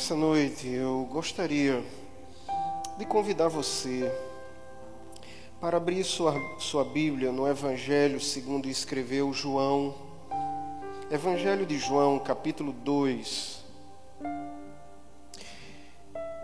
Essa 0.00 0.14
noite 0.14 0.68
eu 0.68 1.08
gostaria 1.10 1.82
de 2.96 3.04
convidar 3.04 3.48
você 3.48 4.08
para 5.60 5.76
abrir 5.76 6.04
sua, 6.04 6.40
sua 6.60 6.84
Bíblia 6.84 7.32
no 7.32 7.48
Evangelho 7.48 8.20
segundo 8.20 8.68
escreveu 8.68 9.32
João, 9.32 9.92
Evangelho 11.10 11.66
de 11.66 11.76
João, 11.80 12.16
capítulo 12.20 12.72
2. 12.72 13.64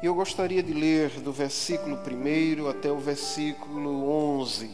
E 0.03 0.07
eu 0.07 0.17
gostaria 0.17 0.61
de 0.61 0.75
ler 0.75 1.11
do 1.21 1.33
versículo 1.33 1.97
1 1.97 2.69
até 2.69 2.91
o 2.91 2.99
versículo 2.99 4.11
11. 4.41 4.69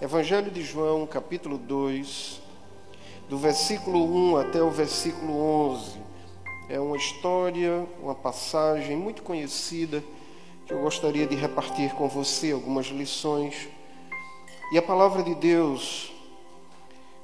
Evangelho 0.00 0.52
de 0.52 0.62
João, 0.62 1.04
capítulo 1.04 1.58
2, 1.58 2.40
do 3.28 3.36
versículo 3.36 4.04
1 4.04 4.36
até 4.36 4.62
o 4.62 4.70
versículo 4.70 5.36
11. 5.72 6.07
É 6.70 6.78
uma 6.78 6.98
história, 6.98 7.86
uma 8.02 8.14
passagem 8.14 8.94
muito 8.94 9.22
conhecida 9.22 10.04
que 10.66 10.74
eu 10.74 10.80
gostaria 10.80 11.26
de 11.26 11.34
repartir 11.34 11.94
com 11.94 12.06
você 12.10 12.52
algumas 12.52 12.88
lições. 12.88 13.68
E 14.70 14.76
a 14.76 14.82
palavra 14.82 15.22
de 15.22 15.34
Deus 15.34 16.12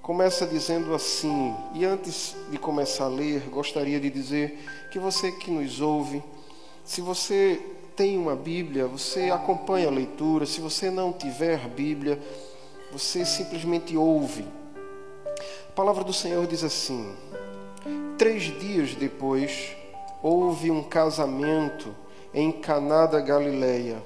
começa 0.01 0.47
dizendo 0.47 0.95
assim, 0.95 1.55
e 1.75 1.85
antes 1.85 2.35
de 2.51 2.57
começar 2.57 3.05
a 3.05 3.09
ler, 3.09 3.43
gostaria 3.51 4.01
de 4.01 4.09
dizer 4.09 4.59
que 4.91 4.99
você 4.99 5.31
que 5.31 5.51
nos 5.51 5.79
ouve, 5.79 6.25
se 6.83 7.03
você 7.03 7.61
tem 7.95 8.17
uma 8.17 8.35
Bíblia, 8.35 8.87
você 8.87 9.31
acompanha 9.31 9.89
a 9.89 9.91
leitura, 9.91 10.47
se 10.47 10.63
você 10.63 10.91
não 10.91 11.13
tiver 11.13 11.69
Bíblia, 11.69 12.19
você 12.91 13.27
simplesmente 13.27 13.95
ouve. 13.95 14.47
A 15.69 15.73
palavra 15.73 16.03
do 16.03 16.15
Senhor 16.15 16.47
diz 16.47 16.65
assim: 16.65 17.15
Três 18.17 18.45
dias 18.61 18.95
depois, 18.95 19.75
houve 20.23 20.71
um 20.71 20.85
casamento 20.85 21.95
em 22.33 22.53
Caná 22.53 23.07
da 23.07 23.21
Galileia, 23.21 24.01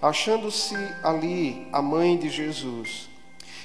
achando-se 0.00 0.74
ali 1.02 1.68
a 1.70 1.82
mãe 1.82 2.16
de 2.16 2.30
Jesus. 2.30 3.10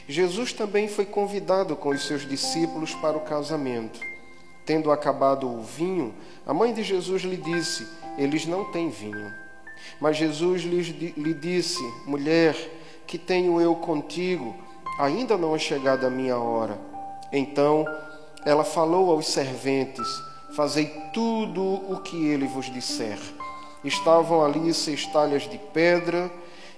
Jesus 0.06 0.52
também 0.52 0.90
foi 0.90 1.06
convidado 1.06 1.78
com 1.78 1.90
os 1.90 2.06
seus 2.06 2.28
discípulos 2.28 2.94
para 2.96 3.16
o 3.16 3.22
casamento. 3.22 4.02
Tendo 4.66 4.92
acabado 4.92 5.48
o 5.48 5.62
vinho, 5.62 6.14
a 6.46 6.54
mãe 6.54 6.74
de 6.74 6.84
Jesus 6.84 7.24
lhe 7.24 7.38
disse: 7.38 7.88
Eles 8.18 8.46
não 8.46 8.72
têm 8.72 8.90
vinho. 8.90 9.34
Mas 10.02 10.18
Jesus 10.18 10.62
lhe 10.64 11.34
disse: 11.34 11.82
Mulher, 12.06 12.56
que 13.08 13.18
tenho 13.18 13.62
eu 13.62 13.76
contigo? 13.76 14.56
Ainda 15.00 15.38
não 15.38 15.56
é 15.56 15.60
chegada 15.60 16.08
a 16.08 16.12
minha 16.12 16.38
hora. 16.38 16.78
Então 17.32 17.86
ela 18.46 18.64
falou 18.64 19.12
aos 19.12 19.28
serventes: 19.28 20.08
Fazei 20.52 20.88
tudo 21.14 21.62
o 21.64 22.00
que 22.04 22.28
ele 22.28 22.48
vos 22.48 22.72
disser. 22.72 23.20
Estavam 23.84 24.44
ali 24.44 24.74
seis 24.74 25.06
talhas 25.08 25.44
de 25.44 25.58
pedra 25.58 26.30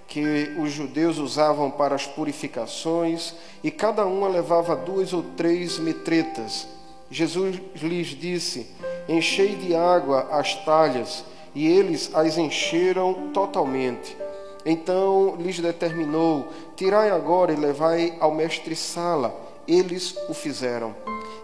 que 0.08 0.56
os 0.60 0.72
judeus 0.74 1.18
usavam 1.18 1.72
para 1.72 1.96
as 1.96 2.06
purificações, 2.06 3.34
e 3.64 3.72
cada 3.72 4.06
uma 4.06 4.28
levava 4.28 4.76
duas 4.76 5.14
ou 5.14 5.24
três 5.38 5.80
metretas. 5.80 6.68
Jesus 7.10 7.62
lhes 7.82 8.08
disse: 8.08 8.68
Enchei 9.08 9.56
de 9.56 9.74
água 9.74 10.28
as 10.32 10.54
talhas, 10.66 11.24
e 11.56 11.66
eles 11.66 12.12
as 12.14 12.38
encheram 12.38 13.32
totalmente. 13.34 14.18
Então 14.66 15.36
lhes 15.40 15.60
determinou: 15.60 16.50
Tirai 16.76 17.10
agora 17.10 17.54
e 17.54 17.56
levai 17.56 18.18
ao 18.20 18.34
mestre-sala. 18.34 19.34
Eles 19.68 20.16
o 20.28 20.34
fizeram. 20.34 20.94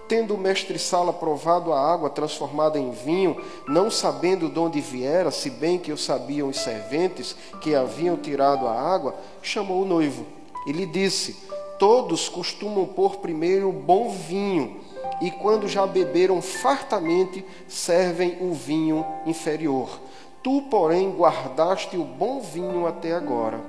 Tendo 0.08 0.36
o 0.36 0.38
mestre-sala 0.38 1.12
provado 1.12 1.74
a 1.74 1.80
água 1.80 2.10
transformada 2.10 2.80
em 2.80 2.92
vinho, 2.92 3.42
não 3.68 3.92
sabendo 3.92 4.50
de 4.50 4.58
onde 4.58 4.80
viera, 4.80 5.32
se 5.32 5.50
bem 5.50 5.78
que 5.78 5.92
o 5.92 5.98
sabiam 5.98 6.50
os 6.50 6.58
serventes 6.58 7.36
que 7.60 7.76
haviam 7.76 8.16
tirado 8.16 8.68
a 8.68 8.74
água, 8.74 9.16
chamou 9.42 9.82
o 9.82 9.86
noivo 9.86 10.26
e 10.68 10.72
lhe 10.72 10.86
disse: 10.86 11.36
Todos 11.80 12.28
costumam 12.28 12.86
pôr 12.86 13.18
primeiro 13.18 13.72
bom 13.72 14.10
vinho, 14.10 14.82
e 15.22 15.32
quando 15.32 15.68
já 15.68 15.88
beberam 15.88 16.42
fartamente, 16.42 17.44
servem 17.68 18.38
o 18.42 18.54
vinho 18.54 19.06
inferior. 19.26 20.00
Tu, 20.44 20.62
porém, 20.64 21.10
guardaste 21.12 21.98
o 21.98 22.04
bom 22.04 22.42
vinho 22.42 22.86
até 22.86 23.14
agora. 23.14 23.60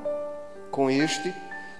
Com 0.70 0.90
este, 0.90 1.32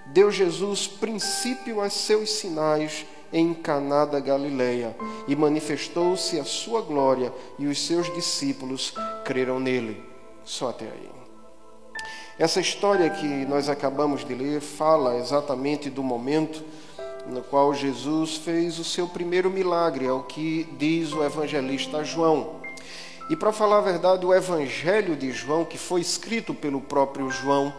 deu 0.06 0.30
Jesus 0.30 0.86
princípio 0.86 1.80
a 1.80 1.90
seus 1.90 2.30
sinais 2.30 3.04
em 3.32 3.52
Caná 3.54 4.04
da 4.04 4.20
Galileia, 4.20 4.96
e 5.26 5.36
manifestou-se 5.36 6.38
a 6.38 6.44
sua 6.44 6.80
glória, 6.80 7.32
e 7.58 7.66
os 7.66 7.84
seus 7.84 8.12
discípulos 8.14 8.94
creram 9.24 9.60
nele. 9.60 10.02
Só 10.44 10.70
até 10.70 10.86
aí. 10.86 11.10
Essa 12.38 12.60
história 12.60 13.10
que 13.10 13.26
nós 13.46 13.68
acabamos 13.68 14.24
de 14.24 14.32
ler 14.32 14.60
fala 14.60 15.16
exatamente 15.16 15.90
do 15.90 16.02
momento 16.02 16.62
no 17.26 17.42
qual 17.42 17.74
Jesus 17.74 18.36
fez 18.36 18.78
o 18.78 18.84
seu 18.84 19.06
primeiro 19.06 19.50
milagre, 19.50 20.06
é 20.06 20.12
o 20.12 20.22
que 20.22 20.66
diz 20.78 21.12
o 21.12 21.22
evangelista 21.22 22.02
João. 22.04 22.56
E 23.28 23.36
para 23.36 23.52
falar 23.52 23.78
a 23.78 23.82
verdade, 23.82 24.24
o 24.24 24.32
evangelho 24.32 25.14
de 25.14 25.30
João, 25.32 25.64
que 25.64 25.76
foi 25.76 26.00
escrito 26.00 26.54
pelo 26.54 26.80
próprio 26.80 27.30
João, 27.30 27.74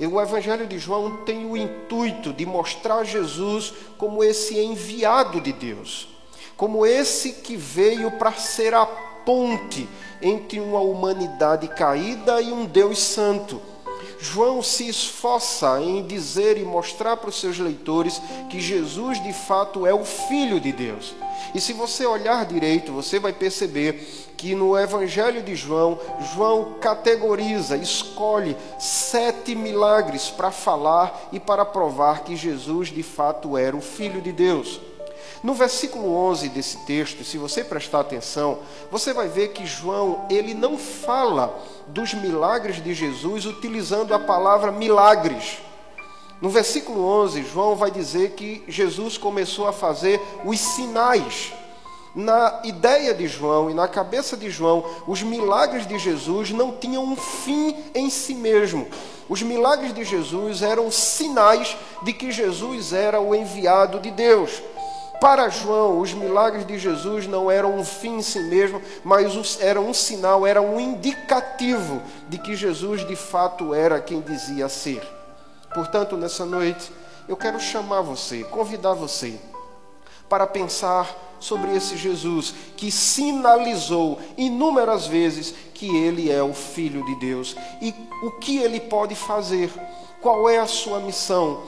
o 0.00 0.20
Evangelho 0.20 0.66
de 0.66 0.78
João 0.78 1.18
tem 1.24 1.46
o 1.46 1.56
intuito 1.56 2.32
de 2.32 2.44
mostrar 2.44 3.04
Jesus 3.04 3.72
como 3.96 4.22
esse 4.22 4.58
enviado 4.58 5.40
de 5.40 5.52
Deus, 5.52 6.08
como 6.56 6.84
esse 6.84 7.32
que 7.32 7.56
veio 7.56 8.10
para 8.12 8.32
ser 8.32 8.74
a 8.74 8.84
ponte 8.84 9.88
entre 10.20 10.60
uma 10.60 10.80
humanidade 10.80 11.68
caída 11.68 12.42
e 12.42 12.52
um 12.52 12.66
Deus 12.66 12.98
santo. 12.98 13.60
João 14.18 14.62
se 14.62 14.88
esforça 14.88 15.80
em 15.80 16.02
dizer 16.06 16.58
e 16.58 16.64
mostrar 16.64 17.16
para 17.16 17.28
os 17.28 17.38
seus 17.38 17.58
leitores 17.58 18.20
que 18.50 18.60
Jesus 18.60 19.22
de 19.22 19.32
fato 19.32 19.86
é 19.86 19.94
o 19.94 20.04
Filho 20.04 20.60
de 20.60 20.72
Deus. 20.72 21.14
E 21.54 21.60
se 21.60 21.72
você 21.72 22.06
olhar 22.06 22.44
direito, 22.44 22.92
você 22.92 23.18
vai 23.18 23.32
perceber 23.32 24.26
que 24.36 24.54
no 24.54 24.78
Evangelho 24.78 25.42
de 25.42 25.54
João, 25.54 25.98
João 26.34 26.74
categoriza, 26.80 27.76
escolhe 27.76 28.56
sete 28.78 29.54
milagres 29.54 30.28
para 30.28 30.50
falar 30.50 31.28
e 31.32 31.40
para 31.40 31.64
provar 31.64 32.24
que 32.24 32.36
Jesus 32.36 32.88
de 32.88 33.02
fato 33.02 33.56
era 33.56 33.76
o 33.76 33.80
Filho 33.80 34.20
de 34.20 34.32
Deus. 34.32 34.80
No 35.42 35.54
versículo 35.54 36.14
11 36.14 36.48
desse 36.48 36.78
texto, 36.86 37.24
se 37.24 37.38
você 37.38 37.62
prestar 37.62 38.00
atenção, 38.00 38.58
você 38.90 39.12
vai 39.12 39.28
ver 39.28 39.48
que 39.48 39.66
João, 39.66 40.26
ele 40.30 40.54
não 40.54 40.76
fala 40.76 41.56
dos 41.86 42.14
milagres 42.14 42.82
de 42.82 42.92
Jesus 42.92 43.46
utilizando 43.46 44.12
a 44.12 44.18
palavra 44.18 44.72
milagres. 44.72 45.58
No 46.40 46.50
versículo 46.50 47.04
11, 47.22 47.42
João 47.44 47.74
vai 47.76 47.90
dizer 47.90 48.32
que 48.32 48.62
Jesus 48.68 49.16
começou 49.16 49.66
a 49.66 49.72
fazer 49.72 50.20
os 50.44 50.60
sinais 50.60 51.52
na 52.16 52.62
ideia 52.64 53.12
de 53.12 53.28
João 53.28 53.70
e 53.70 53.74
na 53.74 53.86
cabeça 53.86 54.38
de 54.38 54.48
João, 54.48 54.82
os 55.06 55.22
milagres 55.22 55.86
de 55.86 55.98
Jesus 55.98 56.50
não 56.50 56.72
tinham 56.72 57.04
um 57.04 57.14
fim 57.14 57.76
em 57.94 58.08
si 58.08 58.34
mesmo. 58.34 58.88
Os 59.28 59.42
milagres 59.42 59.92
de 59.92 60.02
Jesus 60.02 60.62
eram 60.62 60.90
sinais 60.90 61.76
de 62.02 62.14
que 62.14 62.32
Jesus 62.32 62.94
era 62.94 63.20
o 63.20 63.34
enviado 63.34 64.00
de 64.00 64.10
Deus. 64.10 64.62
Para 65.20 65.50
João, 65.50 66.00
os 66.00 66.14
milagres 66.14 66.66
de 66.66 66.78
Jesus 66.78 67.26
não 67.26 67.50
eram 67.50 67.76
um 67.76 67.84
fim 67.84 68.16
em 68.16 68.22
si 68.22 68.40
mesmo, 68.40 68.80
mas 69.04 69.58
eram 69.60 69.86
um 69.86 69.94
sinal, 69.94 70.46
era 70.46 70.62
um 70.62 70.80
indicativo 70.80 72.00
de 72.30 72.38
que 72.38 72.56
Jesus 72.56 73.06
de 73.06 73.16
fato 73.16 73.74
era 73.74 74.00
quem 74.00 74.22
dizia 74.22 74.70
ser. 74.70 75.15
Portanto, 75.76 76.16
nessa 76.16 76.46
noite, 76.46 76.90
eu 77.28 77.36
quero 77.36 77.60
chamar 77.60 78.00
você, 78.00 78.42
convidar 78.44 78.94
você 78.94 79.38
para 80.26 80.46
pensar 80.46 81.36
sobre 81.38 81.76
esse 81.76 81.98
Jesus 81.98 82.54
que 82.78 82.90
sinalizou 82.90 84.18
inúmeras 84.38 85.06
vezes 85.06 85.54
que 85.74 85.94
ele 85.94 86.32
é 86.32 86.42
o 86.42 86.54
Filho 86.54 87.04
de 87.04 87.14
Deus. 87.16 87.54
E 87.82 87.94
o 88.22 88.30
que 88.40 88.56
ele 88.56 88.80
pode 88.80 89.14
fazer, 89.14 89.70
qual 90.22 90.48
é 90.48 90.56
a 90.56 90.66
sua 90.66 90.98
missão, 90.98 91.62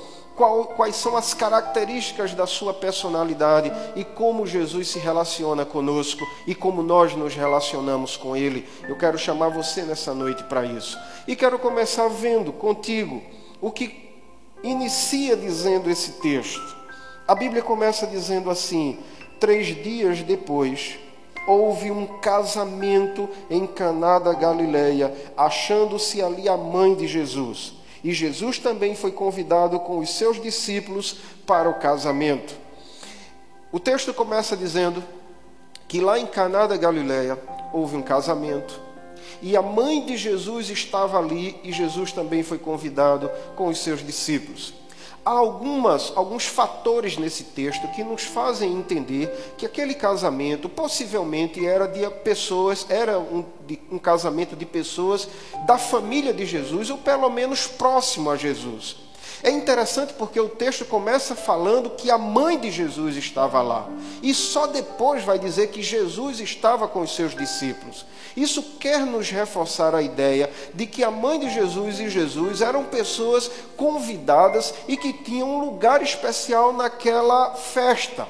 quais 0.75 0.97
são 0.97 1.15
as 1.15 1.35
características 1.35 2.33
da 2.33 2.47
sua 2.47 2.73
personalidade? 2.73 3.71
E 3.95 4.05
como 4.05 4.47
Jesus 4.47 4.89
se 4.89 4.99
relaciona 4.99 5.67
conosco? 5.67 6.27
E 6.47 6.55
como 6.55 6.83
nós 6.83 7.15
nos 7.15 7.35
relacionamos 7.35 8.17
com 8.17 8.35
Ele. 8.35 8.67
Eu 8.89 8.97
quero 8.97 9.19
chamar 9.19 9.51
você 9.51 9.83
nessa 9.83 10.15
noite 10.15 10.45
para 10.45 10.65
isso. 10.65 10.99
E 11.27 11.37
quero 11.37 11.59
começar 11.59 12.09
vendo 12.09 12.55
contigo 12.55 13.23
o 13.61 13.71
que 13.71 14.09
inicia 14.63 15.37
dizendo 15.37 15.91
esse 15.91 16.13
texto. 16.13 16.77
A 17.27 17.35
Bíblia 17.35 17.63
começa 17.63 18.07
dizendo 18.07 18.51
assim: 18.51 18.99
Três 19.39 19.67
dias 19.83 20.23
depois, 20.23 20.99
houve 21.47 21.91
um 21.91 22.07
casamento 22.21 23.29
em 23.51 23.67
Caná 23.67 24.19
da 24.19 24.33
Galileia, 24.33 25.15
achando-se 25.37 26.23
ali 26.23 26.49
a 26.49 26.57
mãe 26.57 26.95
de 26.95 27.07
Jesus. 27.07 27.75
E 28.03 28.13
Jesus 28.13 28.59
também 28.59 28.95
foi 28.95 29.11
convidado 29.11 29.81
com 29.81 29.99
os 29.99 30.11
seus 30.11 30.41
discípulos 30.41 31.17
para 31.47 31.69
o 31.69 31.75
casamento. 31.75 32.55
O 33.73 33.81
texto 33.81 34.15
começa 34.15 34.57
dizendo 34.57 35.05
que 35.87 36.01
lá 36.01 36.19
em 36.19 36.27
Caná 36.27 36.67
da 36.67 36.77
Galileia 36.77 37.39
houve 37.73 37.97
um 37.97 38.03
casamento. 38.03 38.88
E 39.41 39.57
a 39.57 39.63
mãe 39.63 40.05
de 40.05 40.17
Jesus 40.17 40.69
estava 40.71 41.19
ali 41.19 41.57
e 41.63 41.73
Jesus 41.73 42.13
também 42.13 42.43
foi 42.43 42.59
convidado 42.59 43.31
com 43.55 43.69
os 43.69 43.79
seus 43.79 44.05
discípulos. 44.05 44.75
Há 45.25 45.33
algumas, 45.33 46.13
alguns 46.17 46.47
fatores 46.47 47.19
nesse 47.19 47.45
texto 47.45 47.87
que 47.89 48.03
nos 48.03 48.23
fazem 48.23 48.73
entender 48.73 49.55
que 49.59 49.67
aquele 49.67 49.93
casamento 49.93 50.69
possivelmente 50.69 51.67
era 51.67 51.87
de 51.87 52.09
pessoas, 52.23 52.87
era 52.89 53.19
um, 53.19 53.45
de, 53.67 53.79
um 53.91 53.99
casamento 53.99 54.57
de 54.57 54.65
pessoas 54.65 55.29
da 55.67 55.77
família 55.77 56.33
de 56.33 56.47
Jesus, 56.47 56.89
ou 56.89 56.97
pelo 56.97 57.29
menos 57.29 57.67
próximo 57.67 58.31
a 58.31 58.37
Jesus. 58.37 59.08
É 59.43 59.51
interessante 59.51 60.13
porque 60.15 60.41
o 60.41 60.49
texto 60.49 60.85
começa 60.85 61.35
falando 61.35 61.91
que 61.91 62.11
a 62.11 62.19
mãe 62.19 62.59
de 62.59 62.71
Jesus 62.71 63.17
estava 63.17 63.63
lá. 63.63 63.89
E 64.23 64.35
só 64.35 64.67
depois 64.67 65.23
vai 65.23 65.39
dizer 65.39 65.69
que 65.69 65.83
Jesus 65.83 66.41
estava 66.41 66.89
com 66.89 67.01
os 67.01 67.15
seus 67.15 67.37
discípulos. 67.37 68.05
Isso 68.37 68.63
quer 68.81 69.01
nos 69.01 69.31
reforçar 69.31 69.95
a 69.95 70.03
ideia 70.03 70.51
de 70.75 70.87
que 70.87 71.05
a 71.05 71.11
mãe 71.11 71.39
de 71.39 71.51
Jesus 71.51 72.01
e 72.01 72.09
Jesus 72.09 72.63
eram 72.63 72.85
pessoas 72.85 73.51
convidadas 73.77 74.75
e 74.89 74.97
que 74.97 75.13
tinham 75.13 75.49
um 75.49 75.61
lugar 75.61 76.03
especial 76.03 76.73
naquela 76.73 77.55
festa. 77.55 78.27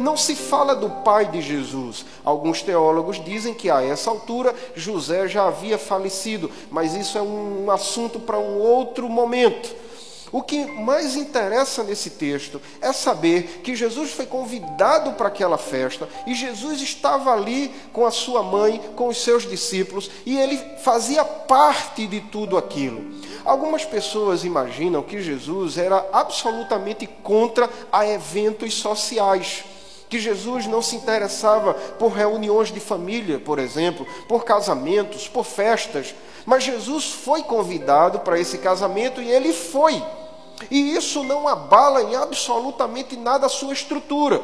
Não 0.00 0.16
se 0.16 0.34
fala 0.34 0.74
do 0.74 0.90
pai 0.90 1.26
de 1.26 1.40
Jesus. 1.40 2.04
Alguns 2.24 2.60
teólogos 2.60 3.22
dizem 3.22 3.54
que 3.54 3.70
a 3.70 3.82
essa 3.82 4.10
altura 4.10 4.54
José 4.74 5.28
já 5.28 5.46
havia 5.46 5.78
falecido, 5.78 6.50
mas 6.70 6.94
isso 6.94 7.16
é 7.16 7.22
um 7.22 7.70
assunto 7.70 8.18
para 8.18 8.38
um 8.38 8.58
outro 8.58 9.08
momento. 9.08 9.85
O 10.32 10.42
que 10.42 10.66
mais 10.66 11.16
interessa 11.16 11.84
nesse 11.84 12.10
texto 12.10 12.60
é 12.80 12.92
saber 12.92 13.60
que 13.62 13.76
Jesus 13.76 14.10
foi 14.10 14.26
convidado 14.26 15.12
para 15.12 15.28
aquela 15.28 15.56
festa 15.56 16.08
e 16.26 16.34
Jesus 16.34 16.80
estava 16.80 17.32
ali 17.32 17.72
com 17.92 18.04
a 18.04 18.10
sua 18.10 18.42
mãe, 18.42 18.80
com 18.96 19.08
os 19.08 19.18
seus 19.18 19.48
discípulos 19.48 20.10
e 20.24 20.36
ele 20.36 20.58
fazia 20.78 21.24
parte 21.24 22.06
de 22.06 22.20
tudo 22.20 22.58
aquilo. 22.58 23.04
Algumas 23.44 23.84
pessoas 23.84 24.44
imaginam 24.44 25.02
que 25.02 25.22
Jesus 25.22 25.78
era 25.78 26.04
absolutamente 26.12 27.06
contra 27.22 27.70
a 27.92 28.06
eventos 28.06 28.74
sociais 28.74 29.64
que 30.08 30.18
Jesus 30.18 30.66
não 30.66 30.80
se 30.80 30.96
interessava 30.96 31.74
por 31.74 32.12
reuniões 32.12 32.72
de 32.72 32.80
família, 32.80 33.38
por 33.38 33.58
exemplo, 33.58 34.06
por 34.28 34.44
casamentos, 34.44 35.28
por 35.28 35.44
festas, 35.44 36.14
mas 36.46 36.62
Jesus 36.62 37.06
foi 37.06 37.42
convidado 37.42 38.20
para 38.20 38.38
esse 38.38 38.58
casamento 38.58 39.20
e 39.20 39.28
ele 39.28 39.52
foi. 39.52 40.02
E 40.70 40.94
isso 40.94 41.24
não 41.24 41.46
abala 41.46 42.02
em 42.02 42.14
absolutamente 42.14 43.16
nada 43.16 43.46
a 43.46 43.50
sua 43.50 43.72
estrutura, 43.72 44.40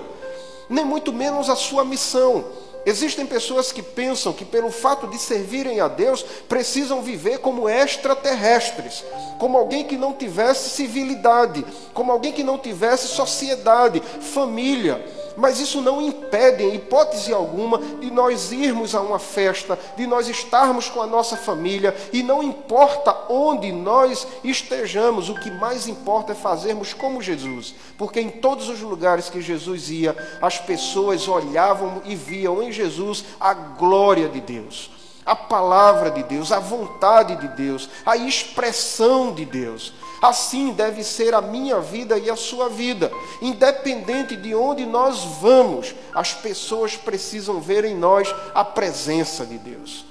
nem 0.68 0.84
muito 0.84 1.12
menos 1.12 1.48
a 1.48 1.54
sua 1.54 1.84
missão. 1.84 2.44
Existem 2.84 3.24
pessoas 3.24 3.70
que 3.70 3.80
pensam 3.80 4.32
que, 4.32 4.44
pelo 4.44 4.72
fato 4.72 5.06
de 5.06 5.16
servirem 5.16 5.80
a 5.80 5.86
Deus, 5.86 6.24
precisam 6.48 7.00
viver 7.00 7.38
como 7.38 7.68
extraterrestres, 7.68 9.04
como 9.38 9.56
alguém 9.56 9.84
que 9.84 9.96
não 9.96 10.12
tivesse 10.12 10.70
civilidade, 10.70 11.64
como 11.94 12.10
alguém 12.10 12.32
que 12.32 12.42
não 12.42 12.58
tivesse 12.58 13.06
sociedade, 13.06 14.02
família 14.20 15.21
mas 15.36 15.60
isso 15.60 15.80
não 15.80 16.00
impede, 16.00 16.62
em 16.64 16.74
hipótese 16.74 17.32
alguma, 17.32 17.78
de 17.78 18.10
nós 18.10 18.52
irmos 18.52 18.94
a 18.94 19.00
uma 19.00 19.18
festa, 19.18 19.78
de 19.96 20.06
nós 20.06 20.28
estarmos 20.28 20.88
com 20.88 21.00
a 21.00 21.06
nossa 21.06 21.36
família, 21.36 21.94
e 22.12 22.22
não 22.22 22.42
importa 22.42 23.16
onde 23.28 23.72
nós 23.72 24.26
estejamos, 24.44 25.28
o 25.28 25.34
que 25.34 25.50
mais 25.50 25.88
importa 25.88 26.32
é 26.32 26.34
fazermos 26.34 26.92
como 26.92 27.22
Jesus, 27.22 27.74
porque 27.96 28.20
em 28.20 28.30
todos 28.30 28.68
os 28.68 28.80
lugares 28.80 29.28
que 29.28 29.40
Jesus 29.40 29.90
ia, 29.90 30.16
as 30.40 30.58
pessoas 30.58 31.28
olhavam 31.28 32.02
e 32.04 32.14
viam 32.14 32.62
em 32.62 32.72
Jesus 32.72 33.24
a 33.40 33.54
glória 33.54 34.28
de 34.28 34.40
Deus 34.40 34.90
a 35.24 35.36
palavra 35.36 36.10
de 36.10 36.22
Deus, 36.24 36.50
a 36.50 36.58
vontade 36.58 37.36
de 37.36 37.48
Deus, 37.48 37.88
a 38.04 38.16
expressão 38.16 39.32
de 39.32 39.44
Deus. 39.44 39.92
Assim 40.22 40.70
deve 40.70 41.02
ser 41.02 41.34
a 41.34 41.40
minha 41.40 41.80
vida 41.80 42.16
e 42.16 42.30
a 42.30 42.36
sua 42.36 42.68
vida. 42.68 43.10
Independente 43.40 44.36
de 44.36 44.54
onde 44.54 44.86
nós 44.86 45.24
vamos, 45.40 45.96
as 46.14 46.32
pessoas 46.32 46.96
precisam 46.96 47.60
ver 47.60 47.84
em 47.84 47.96
nós 47.96 48.32
a 48.54 48.64
presença 48.64 49.44
de 49.44 49.58
Deus. 49.58 50.04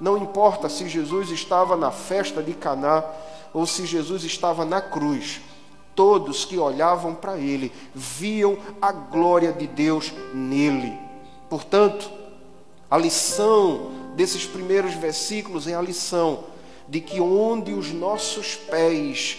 Não 0.00 0.16
importa 0.16 0.68
se 0.68 0.88
Jesus 0.88 1.30
estava 1.30 1.76
na 1.76 1.90
festa 1.90 2.40
de 2.40 2.54
Caná 2.54 3.02
ou 3.52 3.66
se 3.66 3.84
Jesus 3.84 4.22
estava 4.22 4.64
na 4.64 4.80
cruz. 4.80 5.40
Todos 5.96 6.44
que 6.44 6.58
olhavam 6.58 7.12
para 7.12 7.36
ele 7.36 7.72
viam 7.92 8.56
a 8.80 8.92
glória 8.92 9.52
de 9.52 9.66
Deus 9.66 10.12
nele. 10.32 10.96
Portanto, 11.50 12.08
a 12.88 12.96
lição 12.96 13.90
desses 14.14 14.46
primeiros 14.46 14.94
versículos 14.94 15.66
é 15.66 15.74
a 15.74 15.82
lição 15.82 16.44
de 16.88 17.00
que 17.00 17.20
onde 17.20 17.72
os 17.72 17.90
nossos 17.90 18.54
pés 18.54 19.38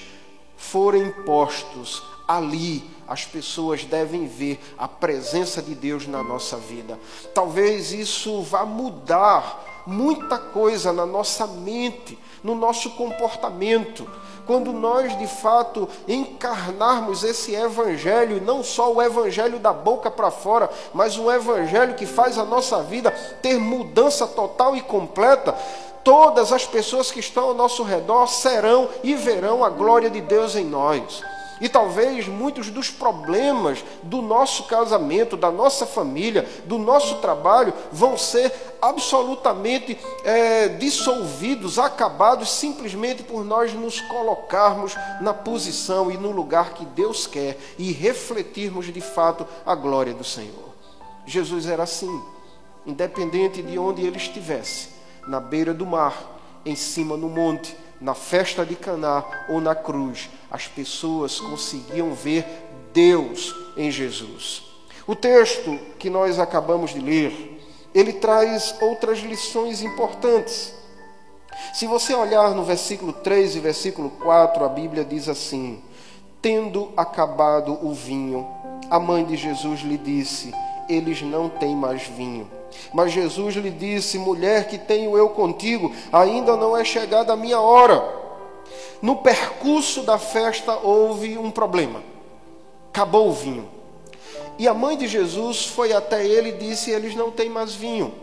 forem 0.58 1.12
postos, 1.24 2.04
ali 2.28 2.84
as 3.08 3.24
pessoas 3.24 3.86
devem 3.86 4.28
ver 4.28 4.60
a 4.78 4.88
presença 4.88 5.62
de 5.62 5.74
Deus 5.74 6.06
na 6.08 6.22
nossa 6.22 6.58
vida. 6.58 7.00
Talvez 7.34 7.94
isso 7.94 8.42
vá 8.42 8.66
mudar 8.66 9.84
muita 9.88 10.38
coisa 10.38 10.92
na 10.92 11.06
nossa 11.06 11.48
mente, 11.48 12.20
no 12.44 12.54
nosso 12.54 12.92
comportamento. 12.92 14.06
Quando 14.46 14.72
nós 14.72 15.18
de 15.18 15.28
fato 15.28 15.88
encarnarmos 16.08 17.24
esse 17.24 17.56
evangelho, 17.56 18.42
não 18.42 18.64
só 18.64 18.94
o 18.94 19.02
evangelho 19.02 19.60
da 19.60 19.72
boca 19.72 20.12
para 20.12 20.30
fora, 20.32 20.70
mas 20.94 21.18
um 21.18 21.32
evangelho 21.32 21.96
que 21.96 22.06
faz 22.06 22.38
a 22.38 22.44
nossa 22.44 22.84
vida 22.84 23.12
ter 23.42 23.58
mudança 23.58 24.28
total 24.28 24.76
e 24.76 24.82
completa, 24.82 25.56
todas 26.04 26.52
as 26.52 26.66
pessoas 26.66 27.12
que 27.12 27.20
estão 27.20 27.50
ao 27.50 27.54
nosso 27.54 27.84
redor 27.84 28.28
serão 28.28 28.90
e 29.04 29.16
verão 29.16 29.64
a 29.64 29.70
glória 29.70 30.10
de 30.10 30.22
Deus 30.22 30.56
em 30.56 30.66
nós. 30.66 31.24
E 31.60 31.68
talvez 31.68 32.28
muitos 32.28 32.70
dos 32.70 32.90
problemas 32.90 33.84
do 34.04 34.22
nosso 34.22 34.66
casamento, 34.66 35.36
da 35.36 35.52
nossa 35.52 35.86
família, 35.86 36.48
do 36.66 36.78
nosso 36.78 37.16
trabalho, 37.16 37.74
vão 37.92 38.18
ser 38.18 38.54
absolutamente 38.82 39.98
é, 40.24 40.68
dissolvidos, 40.68 41.80
acabados, 41.80 42.52
simplesmente 42.52 43.24
por 43.24 43.44
nós 43.44 43.74
nos 43.74 44.00
colocarmos 44.02 44.96
na 45.20 45.34
posição 45.34 46.12
e 46.12 46.18
no 46.18 46.32
lugar 46.32 46.74
que 46.74 46.86
Deus 46.86 47.26
quer 47.26 47.58
e 47.78 47.92
refletirmos 47.92 48.86
de 48.94 49.02
fato 49.02 49.48
a 49.66 49.74
glória 49.74 50.14
do 50.14 50.24
Senhor. 50.24 50.68
Jesus 51.26 51.66
era 51.66 51.84
assim, 51.84 52.22
independente 52.86 53.64
de 53.64 53.80
onde 53.80 54.06
ele 54.06 54.18
estivesse 54.18 54.97
na 55.28 55.40
beira 55.40 55.74
do 55.74 55.86
mar, 55.86 56.40
em 56.66 56.76
cima 56.76 57.16
no 57.16 57.30
monte, 57.30 57.76
na 58.00 58.14
festa 58.14 58.66
de 58.66 58.76
Caná 58.76 59.24
ou 59.50 59.60
na 59.60 59.76
cruz, 59.76 60.30
as 60.52 60.68
pessoas 60.68 61.40
conseguiam 61.40 62.14
ver 62.14 62.46
Deus 62.94 63.54
em 63.76 63.92
Jesus. 63.92 64.64
O 65.06 65.16
texto 65.16 65.80
que 65.98 66.10
nós 66.10 66.40
acabamos 66.40 66.94
de 66.94 67.00
ler, 67.00 67.62
ele 67.94 68.14
traz 68.14 68.76
outras 68.82 69.20
lições 69.20 69.82
importantes. 69.82 70.74
Se 71.74 71.88
você 71.88 72.14
olhar 72.14 72.54
no 72.54 72.64
versículo 72.64 73.14
3 73.14 73.56
e 73.56 73.60
versículo 73.60 74.10
4, 74.10 74.64
a 74.64 74.70
Bíblia 74.70 75.04
diz 75.04 75.28
assim: 75.28 75.82
Tendo 76.42 76.92
acabado 76.96 77.80
o 77.86 77.94
vinho, 77.94 78.48
a 78.90 79.00
mãe 79.00 79.26
de 79.26 79.36
Jesus 79.36 79.82
lhe 79.82 79.98
disse: 79.98 80.54
Eles 80.88 81.22
não 81.22 81.50
têm 81.50 81.76
mais 81.76 82.04
vinho. 82.04 82.50
Mas 82.94 83.12
Jesus 83.12 83.56
lhe 83.56 83.72
disse: 83.72 84.18
Mulher, 84.18 84.68
que 84.68 84.78
tenho 84.78 85.18
eu 85.18 85.30
contigo, 85.30 85.94
ainda 86.12 86.56
não 86.56 86.76
é 86.76 86.84
chegada 86.84 87.34
a 87.34 87.38
minha 87.38 87.60
hora. 87.60 88.04
No 89.02 89.18
percurso 89.18 90.04
da 90.04 90.18
festa 90.18 90.78
houve 90.78 91.38
um 91.38 91.52
problema. 91.52 92.02
Acabou 92.90 93.30
o 93.30 93.34
vinho. 93.34 93.70
E 94.58 94.68
a 94.68 94.74
mãe 94.74 94.98
de 94.98 95.08
Jesus 95.08 95.66
foi 95.66 95.94
até 95.94 96.26
ele 96.26 96.50
e 96.50 96.58
disse: 96.58 96.92
Eles 96.92 97.16
não 97.16 97.32
têm 97.32 97.50
mais 97.50 97.74
vinho. 97.74 98.14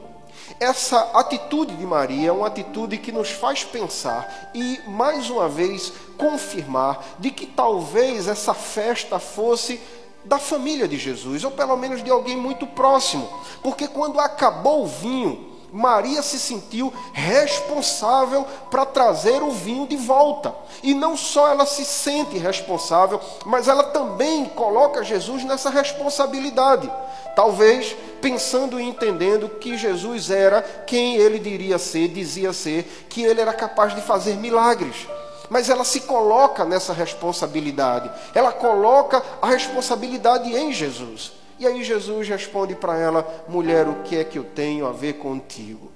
Essa 0.61 1.01
atitude 1.15 1.75
de 1.75 1.87
Maria 1.87 2.29
é 2.29 2.33
uma 2.33 2.49
atitude 2.49 2.99
que 2.99 3.11
nos 3.11 3.31
faz 3.31 3.65
pensar 3.65 4.51
e, 4.55 4.81
mais 4.87 5.31
uma 5.31 5.49
vez, 5.49 5.93
confirmar 6.19 7.17
de 7.19 7.31
que 7.31 7.47
talvez 7.47 8.29
essa 8.29 8.53
festa 8.53 9.19
fosse 9.19 9.81
da 10.25 10.39
família 10.39 10.89
de 10.89 10.97
Jesus, 10.97 11.45
ou 11.45 11.51
pelo 11.51 11.77
menos 11.77 12.03
de 12.03 12.11
alguém 12.11 12.37
muito 12.37 12.67
próximo, 12.67 13.29
porque 13.63 13.87
quando 13.87 14.19
acabou 14.19 14.85
o 14.85 14.87
vinho, 14.87 15.55
Maria 15.75 16.23
se 16.23 16.39
sentiu 16.39 16.93
responsável 17.13 18.47
para 18.71 18.87
trazer 18.87 19.43
o 19.43 19.51
vinho 19.51 19.89
de 19.89 19.97
volta. 19.97 20.55
E 20.85 20.95
não 20.95 21.17
só 21.17 21.49
ela 21.49 21.67
se 21.67 21.85
sente 21.85 22.39
responsável, 22.39 23.21
mas 23.45 23.67
ela 23.67 23.83
também 23.83 24.45
coloca 24.45 25.03
Jesus 25.03 25.43
nessa 25.43 25.71
responsabilidade. 25.71 26.89
Talvez 27.35 27.97
pensando 28.23 28.79
e 28.79 28.85
entendendo 28.85 29.49
que 29.49 29.77
Jesus 29.77 30.31
era 30.31 30.63
quem 30.63 31.17
ele 31.17 31.41
diria 31.41 31.77
ser, 31.77 32.07
dizia 32.07 32.53
ser, 32.53 33.07
que 33.09 33.25
ele 33.25 33.41
era 33.41 33.53
capaz 33.53 33.97
de 33.97 34.01
fazer 34.01 34.37
milagres 34.37 35.09
mas 35.49 35.69
ela 35.69 35.85
se 35.85 36.01
coloca 36.01 36.65
nessa 36.65 36.93
responsabilidade. 36.93 38.11
Ela 38.35 38.53
coloca 38.53 39.23
a 39.41 39.47
responsabilidade 39.49 40.55
em 40.55 40.73
Jesus. 40.73 41.33
E 41.59 41.67
aí 41.67 41.85
Jesus 41.85 42.29
responde 42.29 42.75
para 42.75 42.99
ela: 42.99 43.45
mulher, 43.49 43.89
o 43.89 44.03
que 44.03 44.17
é 44.17 44.25
que 44.25 44.39
eu 44.39 44.45
tenho 44.45 44.87
a 44.87 44.93
ver 44.93 45.15
contigo? 45.15 45.93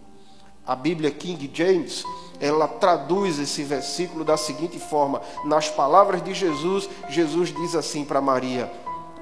A 0.67 0.77
Bíblia 0.77 1.11
King 1.11 1.51
James, 1.53 2.05
ela 2.41 2.69
traduz 2.69 3.39
esse 3.39 3.63
versículo 3.63 4.25
da 4.25 4.37
seguinte 4.37 4.79
forma: 4.79 5.21
nas 5.45 5.69
palavras 5.69 6.23
de 6.23 6.35
Jesus, 6.35 6.89
Jesus 7.09 7.53
diz 7.53 7.75
assim 7.75 8.05
para 8.05 8.21
Maria: 8.21 8.71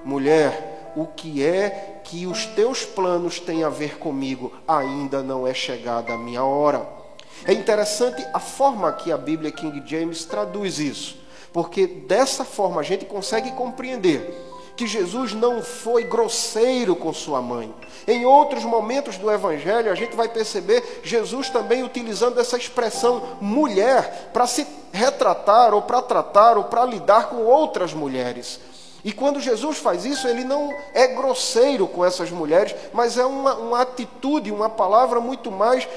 Mulher, 0.05 0.93
o 0.97 1.07
que 1.07 1.45
é 1.45 2.01
que 2.05 2.27
os 2.27 2.47
teus 2.47 2.85
planos 2.85 3.41
têm 3.41 3.65
a 3.65 3.69
ver 3.69 3.99
comigo? 3.99 4.53
Ainda 4.67 5.23
não 5.23 5.47
é 5.47 5.55
chegada 5.55 6.13
a 6.13 6.19
minha 6.19 6.45
hora. 6.45 6.96
É 7.45 7.53
interessante 7.53 8.27
a 8.33 8.41
forma 8.41 8.93
que 8.93 9.13
a 9.13 9.17
Bíblia 9.17 9.53
King 9.53 9.83
James 9.85 10.25
traduz 10.25 10.79
isso, 10.79 11.17
porque 11.53 11.87
dessa 11.87 12.45
forma 12.45 12.81
a 12.81 12.85
gente 12.85 13.05
consegue 13.05 13.53
compreender 13.53 14.45
que 14.77 14.87
Jesus 14.87 15.33
não 15.33 15.63
foi 15.63 16.05
grosseiro 16.05 16.95
com 16.95 17.13
sua 17.13 17.41
mãe. 17.41 17.75
Em 18.07 18.27
outros 18.27 18.63
momentos 18.63 19.17
do 19.17 19.31
Evangelho, 19.31 19.91
a 19.91 19.95
gente 19.95 20.15
vai 20.15 20.29
perceber 20.29 21.01
Jesus 21.03 21.49
também 21.49 21.83
utilizando 21.83 22.39
essa 22.39 22.59
expressão 22.59 23.39
mulher 23.41 24.31
para 24.33 24.47
se 24.47 24.67
retratar, 24.93 25.73
ou 25.73 25.83
para 25.83 26.03
tratar, 26.03 26.59
ou 26.59 26.65
para 26.65 26.85
lidar 26.85 27.31
com 27.31 27.45
outras 27.45 27.95
mulheres. 27.95 28.61
E 29.03 29.13
quando 29.13 29.41
Jesus 29.41 29.79
faz 29.79 30.05
isso, 30.05 30.27
ele 30.27 30.45
não 30.45 30.75
é 30.93 31.07
grosseiro 31.07 31.87
com 31.87 32.05
essas 32.05 32.31
mulheres, 32.31 32.75
mas 32.93 33.17
é 33.17 33.25
uma, 33.25 33.55
uma 33.55 33.81
atitude, 33.81 34.51
uma 34.51 34.69
palavra 34.69 35.21
muito 35.21 35.51
mais, 35.51 35.89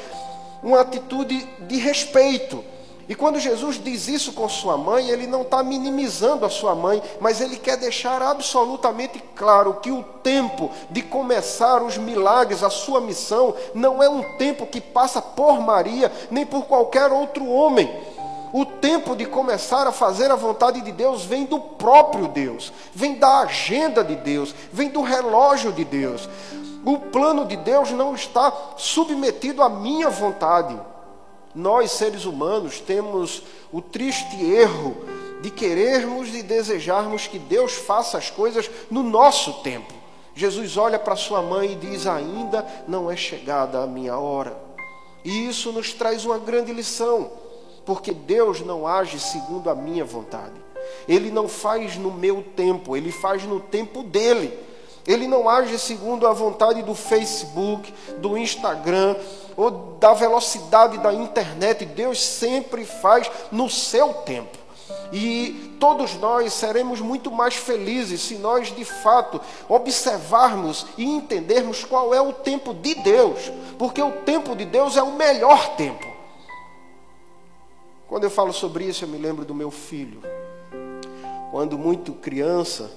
uma 0.63 0.81
atitude 0.81 1.47
de 1.61 1.77
respeito 1.77 2.63
e 3.09 3.15
quando 3.15 3.39
Jesus 3.39 3.83
diz 3.83 4.07
isso 4.07 4.33
com 4.33 4.47
sua 4.47 4.77
mãe, 4.77 5.09
ele 5.09 5.25
não 5.25 5.41
está 5.41 5.63
minimizando 5.63 6.45
a 6.45 6.49
sua 6.49 6.75
mãe, 6.75 7.01
mas 7.19 7.41
ele 7.41 7.57
quer 7.57 7.75
deixar 7.75 8.21
absolutamente 8.21 9.19
claro 9.35 9.79
que 9.81 9.91
o 9.91 10.03
tempo 10.03 10.69
de 10.91 11.01
começar 11.01 11.81
os 11.81 11.97
milagres, 11.97 12.61
a 12.61 12.69
sua 12.69 13.01
missão, 13.01 13.55
não 13.73 14.03
é 14.03 14.07
um 14.07 14.21
tempo 14.37 14.67
que 14.67 14.79
passa 14.79 15.19
por 15.19 15.59
Maria, 15.59 16.11
nem 16.29 16.45
por 16.45 16.65
qualquer 16.65 17.11
outro 17.11 17.47
homem. 17.47 17.91
O 18.53 18.63
tempo 18.63 19.15
de 19.15 19.25
começar 19.25 19.87
a 19.87 19.91
fazer 19.91 20.29
a 20.29 20.35
vontade 20.35 20.79
de 20.81 20.91
Deus 20.91 21.25
vem 21.25 21.45
do 21.45 21.59
próprio 21.59 22.27
Deus, 22.27 22.71
vem 22.93 23.15
da 23.15 23.39
agenda 23.39 24.03
de 24.03 24.15
Deus, 24.15 24.53
vem 24.71 24.89
do 24.89 25.01
relógio 25.01 25.71
de 25.71 25.83
Deus. 25.83 26.29
O 26.85 26.97
plano 26.97 27.45
de 27.45 27.57
Deus 27.57 27.91
não 27.91 28.15
está 28.15 28.51
submetido 28.77 29.61
à 29.61 29.69
minha 29.69 30.09
vontade. 30.09 30.79
Nós, 31.53 31.91
seres 31.91 32.25
humanos, 32.25 32.79
temos 32.79 33.43
o 33.71 33.81
triste 33.81 34.41
erro 34.43 34.95
de 35.41 35.49
querermos 35.49 36.33
e 36.33 36.43
desejarmos 36.43 37.27
que 37.27 37.39
Deus 37.39 37.73
faça 37.73 38.17
as 38.17 38.29
coisas 38.29 38.69
no 38.89 39.03
nosso 39.03 39.53
tempo. 39.61 39.93
Jesus 40.35 40.77
olha 40.77 40.97
para 40.97 41.15
sua 41.15 41.41
mãe 41.41 41.73
e 41.73 41.75
diz: 41.75 42.07
Ainda 42.07 42.65
não 42.87 43.09
é 43.11 43.15
chegada 43.15 43.81
a 43.81 43.87
minha 43.87 44.17
hora. 44.17 44.57
E 45.23 45.47
isso 45.47 45.71
nos 45.71 45.91
traz 45.93 46.23
uma 46.23 46.37
grande 46.37 46.71
lição, 46.71 47.31
porque 47.85 48.13
Deus 48.13 48.61
não 48.61 48.87
age 48.87 49.19
segundo 49.19 49.69
a 49.69 49.75
minha 49.75 50.05
vontade. 50.05 50.55
Ele 51.07 51.29
não 51.29 51.47
faz 51.47 51.97
no 51.97 52.11
meu 52.11 52.43
tempo, 52.55 52.95
ele 52.95 53.11
faz 53.11 53.43
no 53.43 53.59
tempo 53.59 54.01
dele. 54.03 54.57
Ele 55.07 55.27
não 55.27 55.49
age 55.49 55.77
segundo 55.79 56.27
a 56.27 56.33
vontade 56.33 56.81
do 56.83 56.93
Facebook, 56.93 57.93
do 58.17 58.37
Instagram 58.37 59.15
ou 59.57 59.97
da 59.99 60.13
velocidade 60.13 60.97
da 60.99 61.13
internet. 61.13 61.85
Deus 61.85 62.23
sempre 62.23 62.85
faz 62.85 63.29
no 63.51 63.69
seu 63.69 64.13
tempo. 64.13 64.57
E 65.11 65.75
todos 65.79 66.15
nós 66.15 66.53
seremos 66.53 67.01
muito 67.01 67.31
mais 67.31 67.55
felizes 67.55 68.21
se 68.21 68.35
nós 68.35 68.73
de 68.75 68.85
fato 68.85 69.41
observarmos 69.67 70.85
e 70.97 71.03
entendermos 71.03 71.83
qual 71.83 72.13
é 72.13 72.21
o 72.21 72.31
tempo 72.31 72.73
de 72.73 72.93
Deus, 72.95 73.51
porque 73.77 74.01
o 74.01 74.11
tempo 74.11 74.55
de 74.55 74.65
Deus 74.65 74.97
é 74.97 75.03
o 75.03 75.13
melhor 75.13 75.75
tempo. 75.75 76.05
Quando 78.07 78.23
eu 78.23 78.29
falo 78.29 78.53
sobre 78.53 78.85
isso, 78.85 79.03
eu 79.03 79.07
me 79.07 79.17
lembro 79.17 79.45
do 79.45 79.53
meu 79.53 79.71
filho. 79.71 80.21
Quando 81.51 81.77
muito 81.77 82.13
criança, 82.13 82.91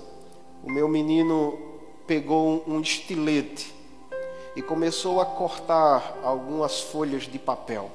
o 0.63 0.71
meu 0.71 0.89
menino 0.89 1.72
pegou 2.07 2.65
um 2.67 2.81
estilete 2.81 3.75
e 4.55 4.63
começou 4.63 5.21
a 5.21 5.27
cortar 5.27 6.19
algumas 6.23 6.81
folhas 6.81 7.25
de 7.25 7.39
papel. 7.39 7.91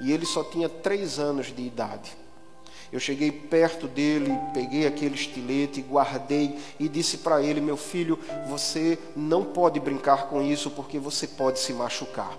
E 0.00 0.12
ele 0.12 0.26
só 0.26 0.42
tinha 0.44 0.68
três 0.68 1.18
anos 1.18 1.54
de 1.54 1.62
idade. 1.62 2.16
Eu 2.92 2.98
cheguei 2.98 3.30
perto 3.30 3.86
dele, 3.86 4.36
peguei 4.52 4.86
aquele 4.86 5.14
estilete, 5.14 5.80
guardei 5.80 6.58
e 6.78 6.88
disse 6.88 7.18
para 7.18 7.40
ele: 7.40 7.60
Meu 7.60 7.76
filho, 7.76 8.18
você 8.48 8.98
não 9.14 9.44
pode 9.44 9.78
brincar 9.78 10.26
com 10.26 10.42
isso 10.42 10.70
porque 10.70 10.98
você 10.98 11.26
pode 11.26 11.60
se 11.60 11.72
machucar. 11.72 12.36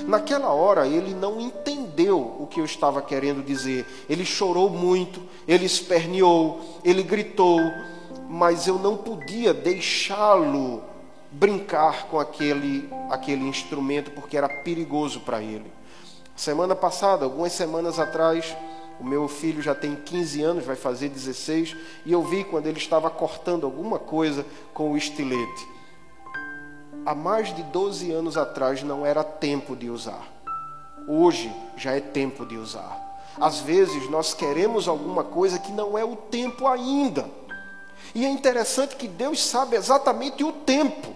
Naquela 0.00 0.48
hora 0.48 0.88
ele 0.88 1.14
não 1.14 1.40
entendeu 1.40 2.36
o 2.40 2.46
que 2.48 2.60
eu 2.60 2.64
estava 2.64 3.00
querendo 3.00 3.44
dizer. 3.44 3.86
Ele 4.08 4.24
chorou 4.24 4.68
muito, 4.68 5.22
ele 5.46 5.64
esperneou, 5.64 6.80
ele 6.84 7.02
gritou, 7.04 7.60
mas 8.28 8.66
eu 8.66 8.78
não 8.78 8.96
podia 8.96 9.52
deixá-lo 9.52 10.82
brincar 11.30 12.06
com 12.06 12.18
aquele, 12.18 12.88
aquele 13.10 13.44
instrumento 13.44 14.10
porque 14.12 14.36
era 14.36 14.48
perigoso 14.48 15.20
para 15.20 15.42
ele. 15.42 15.70
Semana 16.36 16.74
passada, 16.74 17.24
algumas 17.24 17.52
semanas 17.52 17.98
atrás, 17.98 18.56
o 19.00 19.04
meu 19.04 19.28
filho 19.28 19.62
já 19.62 19.74
tem 19.74 19.94
15 19.94 20.42
anos, 20.42 20.64
vai 20.64 20.76
fazer 20.76 21.08
16, 21.08 21.76
e 22.04 22.12
eu 22.12 22.22
vi 22.22 22.44
quando 22.44 22.66
ele 22.66 22.78
estava 22.78 23.10
cortando 23.10 23.64
alguma 23.64 23.98
coisa 23.98 24.44
com 24.72 24.92
o 24.92 24.96
estilete. 24.96 25.68
Há 27.06 27.14
mais 27.14 27.54
de 27.54 27.62
12 27.64 28.10
anos 28.12 28.36
atrás 28.36 28.82
não 28.82 29.04
era 29.04 29.22
tempo 29.22 29.76
de 29.76 29.90
usar. 29.90 30.26
Hoje 31.06 31.54
já 31.76 31.92
é 31.92 32.00
tempo 32.00 32.46
de 32.46 32.56
usar. 32.56 33.00
Às 33.38 33.60
vezes 33.60 34.08
nós 34.08 34.32
queremos 34.32 34.88
alguma 34.88 35.22
coisa 35.22 35.58
que 35.58 35.70
não 35.70 35.98
é 35.98 36.04
o 36.04 36.16
tempo 36.16 36.66
ainda. 36.66 37.28
E 38.14 38.24
é 38.24 38.28
interessante 38.28 38.96
que 38.96 39.06
Deus 39.06 39.44
sabe 39.44 39.76
exatamente 39.76 40.42
o 40.42 40.50
tempo. 40.50 41.14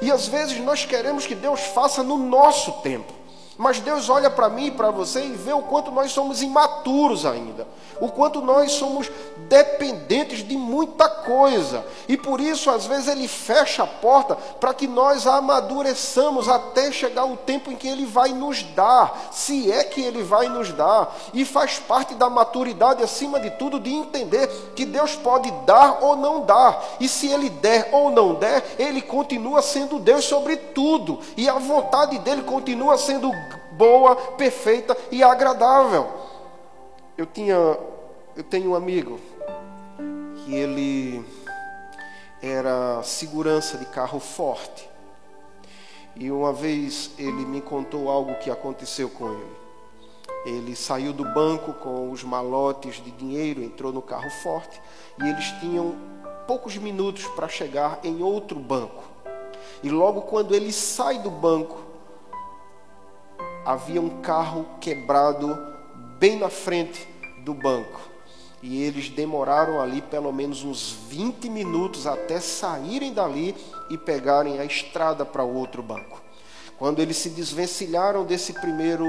E 0.00 0.10
às 0.10 0.26
vezes 0.26 0.58
nós 0.58 0.84
queremos 0.84 1.26
que 1.26 1.34
Deus 1.34 1.60
faça 1.60 2.02
no 2.02 2.16
nosso 2.16 2.72
tempo. 2.82 3.21
Mas 3.62 3.78
Deus 3.78 4.08
olha 4.08 4.28
para 4.28 4.48
mim 4.48 4.66
e 4.66 4.70
para 4.72 4.90
você 4.90 5.24
e 5.24 5.30
vê 5.34 5.52
o 5.52 5.62
quanto 5.62 5.92
nós 5.92 6.10
somos 6.10 6.42
imaturos 6.42 7.24
ainda, 7.24 7.64
o 8.00 8.08
quanto 8.08 8.42
nós 8.42 8.72
somos 8.72 9.08
dependentes 9.48 10.40
de 10.46 10.56
muita 10.56 11.08
coisa. 11.08 11.86
E 12.08 12.16
por 12.16 12.40
isso, 12.40 12.68
às 12.68 12.86
vezes, 12.86 13.06
Ele 13.06 13.28
fecha 13.28 13.84
a 13.84 13.86
porta 13.86 14.34
para 14.34 14.74
que 14.74 14.88
nós 14.88 15.28
amadureçamos 15.28 16.48
até 16.48 16.90
chegar 16.90 17.24
o 17.24 17.36
tempo 17.36 17.70
em 17.70 17.76
que 17.76 17.86
Ele 17.86 18.04
vai 18.04 18.30
nos 18.30 18.64
dar, 18.64 19.28
se 19.30 19.70
é 19.70 19.84
que 19.84 20.00
Ele 20.00 20.24
vai 20.24 20.48
nos 20.48 20.72
dar. 20.72 21.14
E 21.32 21.44
faz 21.44 21.78
parte 21.78 22.16
da 22.16 22.28
maturidade, 22.28 23.04
acima 23.04 23.38
de 23.38 23.50
tudo, 23.50 23.78
de 23.78 23.92
entender 23.92 24.48
que 24.74 24.84
Deus 24.84 25.14
pode 25.14 25.52
dar 25.64 25.98
ou 26.02 26.16
não 26.16 26.40
dar. 26.40 26.82
E 26.98 27.08
se 27.08 27.28
Ele 27.28 27.48
der 27.48 27.90
ou 27.92 28.10
não 28.10 28.34
der, 28.34 28.74
Ele 28.76 29.00
continua 29.00 29.62
sendo 29.62 30.00
Deus 30.00 30.24
sobre 30.24 30.56
tudo. 30.56 31.20
E 31.36 31.48
a 31.48 31.60
vontade 31.60 32.18
dele 32.18 32.42
continua 32.42 32.98
sendo 32.98 33.30
boa, 33.72 34.14
perfeita 34.14 34.96
e 35.10 35.22
agradável. 35.22 36.08
Eu 37.16 37.26
tinha, 37.26 37.54
eu 38.36 38.44
tenho 38.44 38.70
um 38.70 38.74
amigo 38.74 39.18
que 40.36 40.54
ele 40.54 41.24
era 42.40 43.02
segurança 43.02 43.78
de 43.78 43.86
carro 43.86 44.18
forte. 44.18 44.90
E 46.16 46.30
uma 46.30 46.52
vez 46.52 47.10
ele 47.18 47.44
me 47.46 47.60
contou 47.60 48.10
algo 48.10 48.34
que 48.36 48.50
aconteceu 48.50 49.08
com 49.08 49.30
ele. 49.30 49.62
Ele 50.44 50.74
saiu 50.74 51.12
do 51.12 51.24
banco 51.24 51.72
com 51.74 52.10
os 52.10 52.24
malotes 52.24 52.96
de 52.96 53.10
dinheiro, 53.12 53.62
entrou 53.62 53.92
no 53.92 54.02
carro 54.02 54.28
forte 54.42 54.80
e 55.22 55.28
eles 55.28 55.46
tinham 55.60 55.94
poucos 56.46 56.76
minutos 56.76 57.26
para 57.28 57.48
chegar 57.48 58.00
em 58.02 58.22
outro 58.22 58.58
banco. 58.58 59.04
E 59.82 59.88
logo 59.88 60.22
quando 60.22 60.54
ele 60.54 60.72
sai 60.72 61.18
do 61.20 61.30
banco, 61.30 61.91
havia 63.64 64.00
um 64.00 64.20
carro 64.20 64.66
quebrado 64.80 65.58
bem 66.18 66.38
na 66.38 66.48
frente 66.48 67.08
do 67.38 67.54
banco. 67.54 68.00
E 68.62 68.82
eles 68.82 69.08
demoraram 69.08 69.80
ali 69.80 70.00
pelo 70.00 70.32
menos 70.32 70.62
uns 70.62 70.92
20 71.08 71.50
minutos 71.50 72.06
até 72.06 72.38
saírem 72.38 73.12
dali 73.12 73.56
e 73.90 73.98
pegarem 73.98 74.60
a 74.60 74.64
estrada 74.64 75.24
para 75.24 75.42
outro 75.42 75.82
banco. 75.82 76.22
Quando 76.82 76.98
eles 76.98 77.16
se 77.16 77.28
desvencilharam 77.28 78.24
desse 78.24 78.52
primeiro 78.54 79.06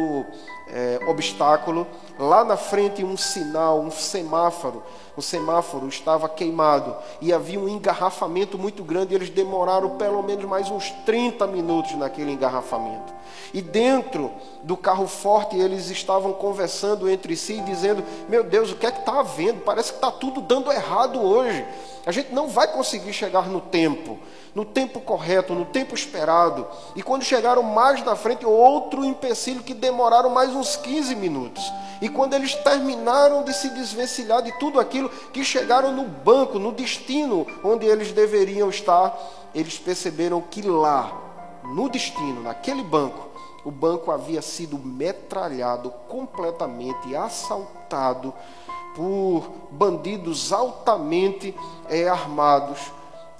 é, 0.67 0.99
obstáculo, 1.07 1.87
lá 2.19 2.43
na 2.43 2.55
frente 2.55 3.03
um 3.03 3.17
sinal, 3.17 3.79
um 3.79 3.89
semáforo, 3.89 4.83
o 5.17 5.23
semáforo 5.23 5.87
estava 5.87 6.29
queimado 6.29 6.95
e 7.19 7.33
havia 7.33 7.59
um 7.59 7.67
engarrafamento 7.67 8.59
muito 8.59 8.83
grande. 8.83 9.13
E 9.13 9.15
eles 9.15 9.31
demoraram 9.31 9.97
pelo 9.97 10.21
menos 10.21 10.45
mais 10.45 10.69
uns 10.69 10.91
30 11.03 11.47
minutos 11.47 11.95
naquele 11.95 12.33
engarrafamento. 12.33 13.11
E 13.51 13.59
dentro 13.59 14.29
do 14.61 14.77
carro 14.77 15.07
forte 15.07 15.55
eles 15.57 15.89
estavam 15.89 16.31
conversando 16.31 17.09
entre 17.09 17.35
si, 17.35 17.59
dizendo: 17.61 18.03
Meu 18.29 18.43
Deus, 18.43 18.71
o 18.71 18.75
que 18.75 18.85
é 18.85 18.91
que 18.91 18.99
está 18.99 19.19
havendo? 19.19 19.61
Parece 19.61 19.93
que 19.93 19.97
está 19.97 20.11
tudo 20.11 20.41
dando 20.41 20.71
errado 20.71 21.19
hoje. 21.19 21.65
A 22.05 22.11
gente 22.11 22.31
não 22.33 22.49
vai 22.49 22.67
conseguir 22.71 23.13
chegar 23.13 23.47
no 23.47 23.61
tempo, 23.61 24.19
no 24.53 24.63
tempo 24.63 25.01
correto, 25.01 25.53
no 25.53 25.65
tempo 25.65 25.95
esperado. 25.95 26.67
E 26.95 27.01
quando 27.01 27.23
chegaram 27.23 27.63
mais 27.63 28.03
na 28.03 28.15
frente, 28.15 28.45
outro 28.45 29.03
empecilho 29.03 29.63
que 29.63 29.73
demoraram 29.73 30.29
mais 30.29 30.51
uns 30.51 30.75
15 30.75 31.15
minutos. 31.15 31.63
E 32.01 32.09
quando 32.09 32.33
eles 32.33 32.53
terminaram 32.55 33.43
de 33.43 33.53
se 33.53 33.69
desvencilhar 33.69 34.41
de 34.41 34.51
tudo 34.59 34.79
aquilo, 34.79 35.09
que 35.31 35.43
chegaram 35.43 35.91
no 35.91 36.03
banco, 36.03 36.59
no 36.59 36.71
destino 36.71 37.47
onde 37.63 37.85
eles 37.85 38.11
deveriam 38.11 38.69
estar, 38.69 39.17
eles 39.55 39.79
perceberam 39.79 40.41
que 40.41 40.61
lá, 40.61 41.61
no 41.63 41.89
destino, 41.89 42.41
naquele 42.41 42.83
banco, 42.83 43.29
o 43.63 43.71
banco 43.71 44.11
havia 44.11 44.41
sido 44.41 44.77
metralhado 44.77 45.91
completamente, 46.09 47.15
assaltado 47.15 48.33
por 48.95 49.49
bandidos 49.71 50.51
altamente 50.51 51.55
é, 51.89 52.07
armados. 52.07 52.79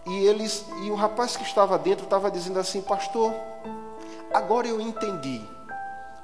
E 0.06 0.26
eles 0.26 0.66
e 0.84 0.92
o 0.92 0.96
rapaz 0.96 1.38
que 1.38 1.44
estava 1.44 1.78
dentro 1.78 2.04
estava 2.04 2.30
dizendo 2.30 2.60
assim, 2.60 2.82
pastor, 2.82 3.34
agora 4.34 4.68
eu 4.68 4.82
entendi 4.82 5.42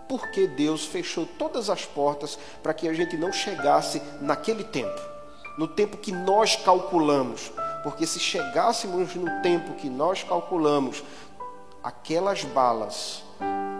por 0.07 0.29
que 0.31 0.47
Deus 0.47 0.85
fechou 0.85 1.25
todas 1.37 1.69
as 1.69 1.85
portas 1.85 2.37
para 2.63 2.73
que 2.73 2.89
a 2.89 2.93
gente 2.93 3.15
não 3.15 3.31
chegasse 3.31 4.01
naquele 4.19 4.63
tempo, 4.63 4.99
no 5.57 5.67
tempo 5.67 5.97
que 5.97 6.11
nós 6.11 6.55
calculamos. 6.55 7.51
Porque 7.83 8.05
se 8.05 8.19
chegássemos 8.19 9.15
no 9.15 9.41
tempo 9.41 9.75
que 9.75 9.89
nós 9.89 10.23
calculamos, 10.23 11.03
aquelas 11.81 12.43
balas, 12.43 13.23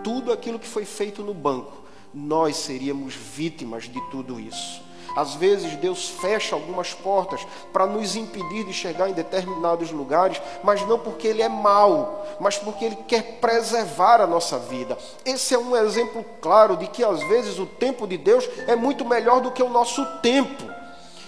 tudo 0.02 0.32
aquilo 0.32 0.58
que 0.58 0.66
foi 0.66 0.84
feito 0.84 1.22
no 1.22 1.34
banco, 1.34 1.72
nós 2.14 2.56
seríamos 2.56 3.14
vítimas 3.14 3.84
de 3.84 4.00
tudo 4.10 4.40
isso. 4.40 4.82
Às 5.16 5.34
vezes 5.34 5.76
Deus 5.76 6.08
fecha 6.08 6.54
algumas 6.54 6.94
portas 6.94 7.46
para 7.72 7.86
nos 7.86 8.16
impedir 8.16 8.64
de 8.64 8.72
chegar 8.72 9.08
em 9.08 9.12
determinados 9.12 9.90
lugares, 9.90 10.40
mas 10.62 10.86
não 10.86 10.98
porque 10.98 11.26
Ele 11.26 11.42
é 11.42 11.48
mau, 11.48 12.26
mas 12.38 12.56
porque 12.58 12.84
Ele 12.84 12.96
quer 13.06 13.38
preservar 13.40 14.20
a 14.20 14.26
nossa 14.26 14.58
vida. 14.58 14.96
Esse 15.24 15.54
é 15.54 15.58
um 15.58 15.76
exemplo 15.76 16.24
claro 16.40 16.76
de 16.76 16.86
que 16.86 17.04
às 17.04 17.22
vezes 17.24 17.58
o 17.58 17.66
tempo 17.66 18.06
de 18.06 18.16
Deus 18.16 18.48
é 18.66 18.76
muito 18.76 19.04
melhor 19.04 19.40
do 19.40 19.50
que 19.50 19.62
o 19.62 19.68
nosso 19.68 20.04
tempo. 20.20 20.79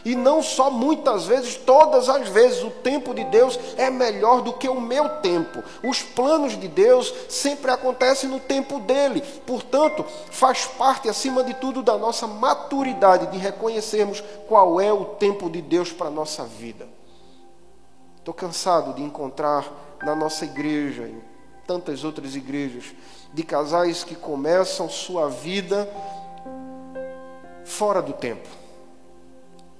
E 0.04 0.16
não 0.16 0.42
só 0.42 0.71
muitas 0.71 1.26
vezes, 1.26 1.56
todas 1.56 2.09
as 2.09 2.28
vezes, 2.28 2.62
o 2.62 2.71
tempo 2.71 3.14
de 3.14 3.23
Deus 3.25 3.59
é 3.76 3.88
melhor 3.88 4.42
do 4.42 4.52
que 4.52 4.68
o 4.68 4.80
meu 4.80 5.09
tempo. 5.21 5.62
Os 5.82 6.02
planos 6.02 6.59
de 6.59 6.66
Deus 6.66 7.12
sempre 7.28 7.71
acontecem 7.71 8.28
no 8.28 8.40
tempo 8.40 8.80
dele. 8.80 9.23
Portanto, 9.47 10.04
faz 10.30 10.66
parte, 10.66 11.09
acima 11.09 11.44
de 11.44 11.54
tudo, 11.54 11.82
da 11.82 11.97
nossa 11.97 12.26
maturidade 12.26 13.28
de 13.28 13.38
reconhecermos 13.38 14.23
qual 14.49 14.80
é 14.80 14.92
o 14.92 15.04
tempo 15.04 15.49
de 15.49 15.62
Deus 15.62 15.92
para 15.92 16.09
a 16.09 16.11
nossa 16.11 16.44
vida. 16.44 16.88
Estou 18.18 18.35
cansado 18.35 18.94
de 18.94 19.02
encontrar 19.02 19.71
na 20.02 20.16
nossa 20.16 20.44
igreja, 20.44 21.04
em 21.04 21.23
tantas 21.64 22.02
outras 22.02 22.35
igrejas, 22.35 22.87
de 23.32 23.44
casais 23.44 24.02
que 24.02 24.16
começam 24.16 24.88
sua 24.88 25.28
vida 25.28 25.88
fora 27.64 28.02
do 28.02 28.12
tempo 28.12 28.62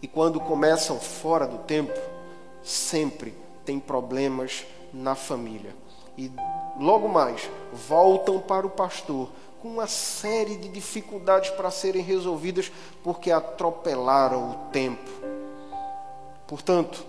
e 0.02 0.09
quando 0.09 0.40
começam 0.40 0.99
fora 0.99 1.47
do 1.47 1.59
tempo, 1.59 1.97
sempre 2.62 3.32
tem 3.64 3.78
problemas 3.78 4.66
na 4.92 5.14
família. 5.14 5.75
E 6.18 6.30
logo 6.78 7.09
mais 7.09 7.49
voltam 7.73 8.40
para 8.40 8.66
o 8.66 8.71
pastor 8.71 9.30
com 9.61 9.68
uma 9.68 9.87
série 9.87 10.56
de 10.56 10.68
dificuldades 10.68 11.50
para 11.50 11.71
serem 11.71 12.02
resolvidas 12.02 12.71
porque 13.04 13.30
atropelaram 13.30 14.50
o 14.50 14.54
tempo. 14.73 15.09
Portanto, 16.49 17.06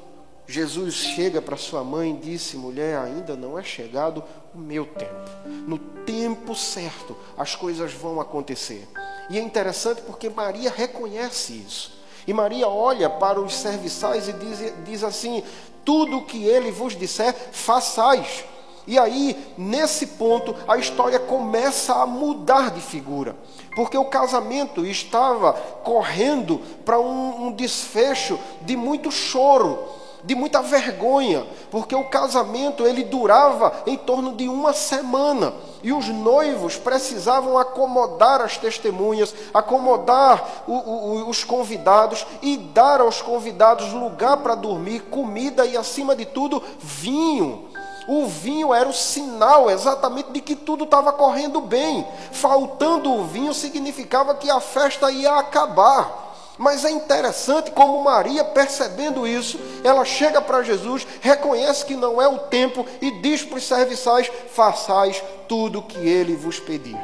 Jesus 0.47 0.93
chega 0.93 1.41
para 1.41 1.57
sua 1.57 1.83
mãe 1.83 2.12
e 2.12 2.17
disse: 2.17 2.55
Mulher, 2.57 3.00
ainda 3.00 3.35
não 3.35 3.57
é 3.57 3.63
chegado 3.63 4.23
o 4.53 4.58
meu 4.58 4.86
tempo. 4.86 5.32
No 5.67 5.79
tempo 6.06 6.56
certo 6.56 7.17
as 7.36 7.56
coisas 7.56 7.91
vão 7.91 8.21
acontecer. 8.21 8.88
E 9.29 9.39
é 9.39 9.41
interessante 9.41 10.01
porque 10.01 10.29
Maria 10.29 10.69
reconhece 10.69 11.53
isso. 11.53 12.03
E 12.25 12.33
Maria 12.33 12.67
olha 12.67 13.09
para 13.09 13.39
os 13.39 13.53
serviçais 13.53 14.27
e 14.27 14.33
diz, 14.33 14.73
diz 14.86 15.03
assim: 15.03 15.43
Tudo 15.83 16.17
o 16.17 16.25
que 16.25 16.45
ele 16.45 16.71
vos 16.71 16.95
disser, 16.95 17.33
façais. 17.51 18.45
E 18.86 18.99
aí, 18.99 19.53
nesse 19.57 20.07
ponto, 20.07 20.53
a 20.67 20.77
história 20.77 21.17
começa 21.17 21.95
a 21.95 22.05
mudar 22.05 22.69
de 22.71 22.81
figura, 22.81 23.36
porque 23.75 23.97
o 23.97 24.05
casamento 24.05 24.86
estava 24.86 25.53
correndo 25.53 26.59
para 26.83 26.99
um, 26.99 27.47
um 27.47 27.51
desfecho 27.51 28.38
de 28.62 28.75
muito 28.75 29.09
choro 29.09 29.79
de 30.23 30.36
muita 30.36 30.62
vergonha, 30.62 31.45
porque 31.69 31.93
o 31.93 32.05
casamento 32.05 32.86
ele 32.86 33.03
durava 33.03 33.73
em 33.86 33.97
torno 33.97 34.33
de 34.33 34.47
uma 34.47 34.71
semana 34.71 35.53
e 35.84 35.91
os 35.91 36.08
noivos 36.08 36.78
precisavam 36.78 37.58
acomodar 37.58 38.41
as 38.41 38.58
testemunhas, 38.58 39.36
acomodar 39.54 40.63
o, 40.65 40.74
o, 40.74 41.30
os 41.30 41.43
convidados 41.43 42.26
e 42.41 42.56
dar 42.56 43.02
aos 43.02 43.22
convidados 43.22 43.91
lugar 43.91 44.38
para 44.38 44.56
dormir, 44.56 45.02
comida 45.02 45.65
e, 45.65 45.76
acima 45.76 46.15
de 46.15 46.26
tudo, 46.26 46.63
vinho. 46.80 47.67
O 48.08 48.26
vinho 48.26 48.74
era 48.74 48.89
o 48.89 48.93
sinal 48.93 49.69
exatamente 49.69 50.32
de 50.32 50.41
que 50.41 50.56
tudo 50.56 50.84
estava 50.86 51.13
correndo 51.13 51.62
bem. 51.62 52.06
Faltando 52.32 53.13
o 53.13 53.26
vinho 53.26 53.54
significava 53.54 54.36
que 54.36 54.50
a 54.50 54.60
festa 54.60 55.12
ia 55.12 55.36
acabar. 55.36 56.22
Mas 56.63 56.86
é 56.86 56.91
interessante 56.91 57.71
como 57.71 58.02
Maria, 58.02 58.41
percebendo 58.41 59.28
isso, 59.28 59.60
ela 59.84 60.06
chega 60.06 60.41
para 60.41 60.63
Jesus, 60.63 61.06
reconhece 61.19 61.86
que 61.86 61.93
não 61.93 62.21
é 62.21 62.28
o 62.30 62.39
tempo 62.39 62.86
e 63.02 63.12
diz 63.19 63.43
para 63.43 63.58
os 63.58 63.67
serviçais: 63.67 64.32
façais 64.47 65.21
tudo 65.49 65.80
o 65.80 65.84
que 65.84 65.97
ele 65.97 66.38
vos 66.38 66.62
pedir. 66.62 66.97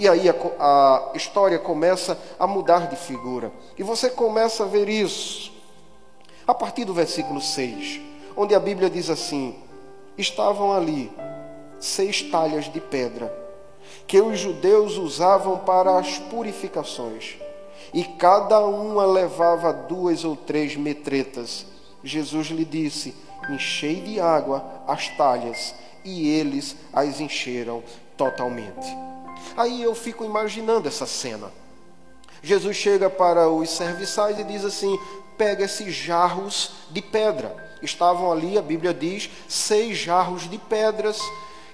E 0.00 0.08
aí 0.08 0.28
a, 0.28 0.34
a, 0.58 1.12
história 1.14 1.60
começa 1.60 2.18
a 2.40 2.44
mudar 2.44 2.88
de 2.88 2.96
figura. 2.96 3.52
E 3.78 3.84
você 3.84 4.10
começa 4.10 4.64
a 4.64 4.66
ver 4.66 4.88
isso 4.88 5.52
a 6.44 6.52
partir 6.52 6.84
do 6.84 6.92
versículo 6.92 7.40
6, 7.40 8.00
onde 8.36 8.52
a 8.52 8.58
Bíblia 8.58 8.90
diz 8.90 9.08
assim: 9.08 9.56
Estavam 10.16 10.72
ali 10.72 11.12
seis 11.78 12.20
talhas 12.20 12.64
de 12.64 12.80
pedra 12.80 13.32
que 14.08 14.20
os 14.20 14.40
judeus 14.40 14.96
usavam 14.96 15.58
para 15.58 15.98
as 15.98 16.18
purificações 16.18 17.38
e 17.92 18.04
cada 18.04 18.60
uma 18.60 19.04
levava 19.06 19.72
duas 19.72 20.24
ou 20.24 20.36
três 20.36 20.76
metretas. 20.76 21.66
Jesus 22.02 22.48
lhe 22.48 22.64
disse: 22.64 23.14
Enchei 23.50 24.00
de 24.00 24.20
água 24.20 24.64
as 24.86 25.08
talhas, 25.10 25.74
e 26.04 26.28
eles 26.28 26.76
as 26.92 27.20
encheram 27.20 27.82
totalmente. 28.16 28.86
Aí 29.56 29.82
eu 29.82 29.94
fico 29.94 30.24
imaginando 30.24 30.88
essa 30.88 31.06
cena. 31.06 31.50
Jesus 32.42 32.76
chega 32.76 33.10
para 33.10 33.48
os 33.48 33.70
serviçais 33.70 34.38
e 34.38 34.44
diz 34.44 34.64
assim: 34.64 34.98
pega 35.38 35.64
esses 35.64 35.94
jarros 35.94 36.72
de 36.90 37.00
pedra. 37.00 37.56
Estavam 37.80 38.30
ali, 38.32 38.58
a 38.58 38.62
Bíblia 38.62 38.92
diz, 38.92 39.30
seis 39.48 39.96
jarros 39.96 40.50
de 40.50 40.58
pedras 40.58 41.20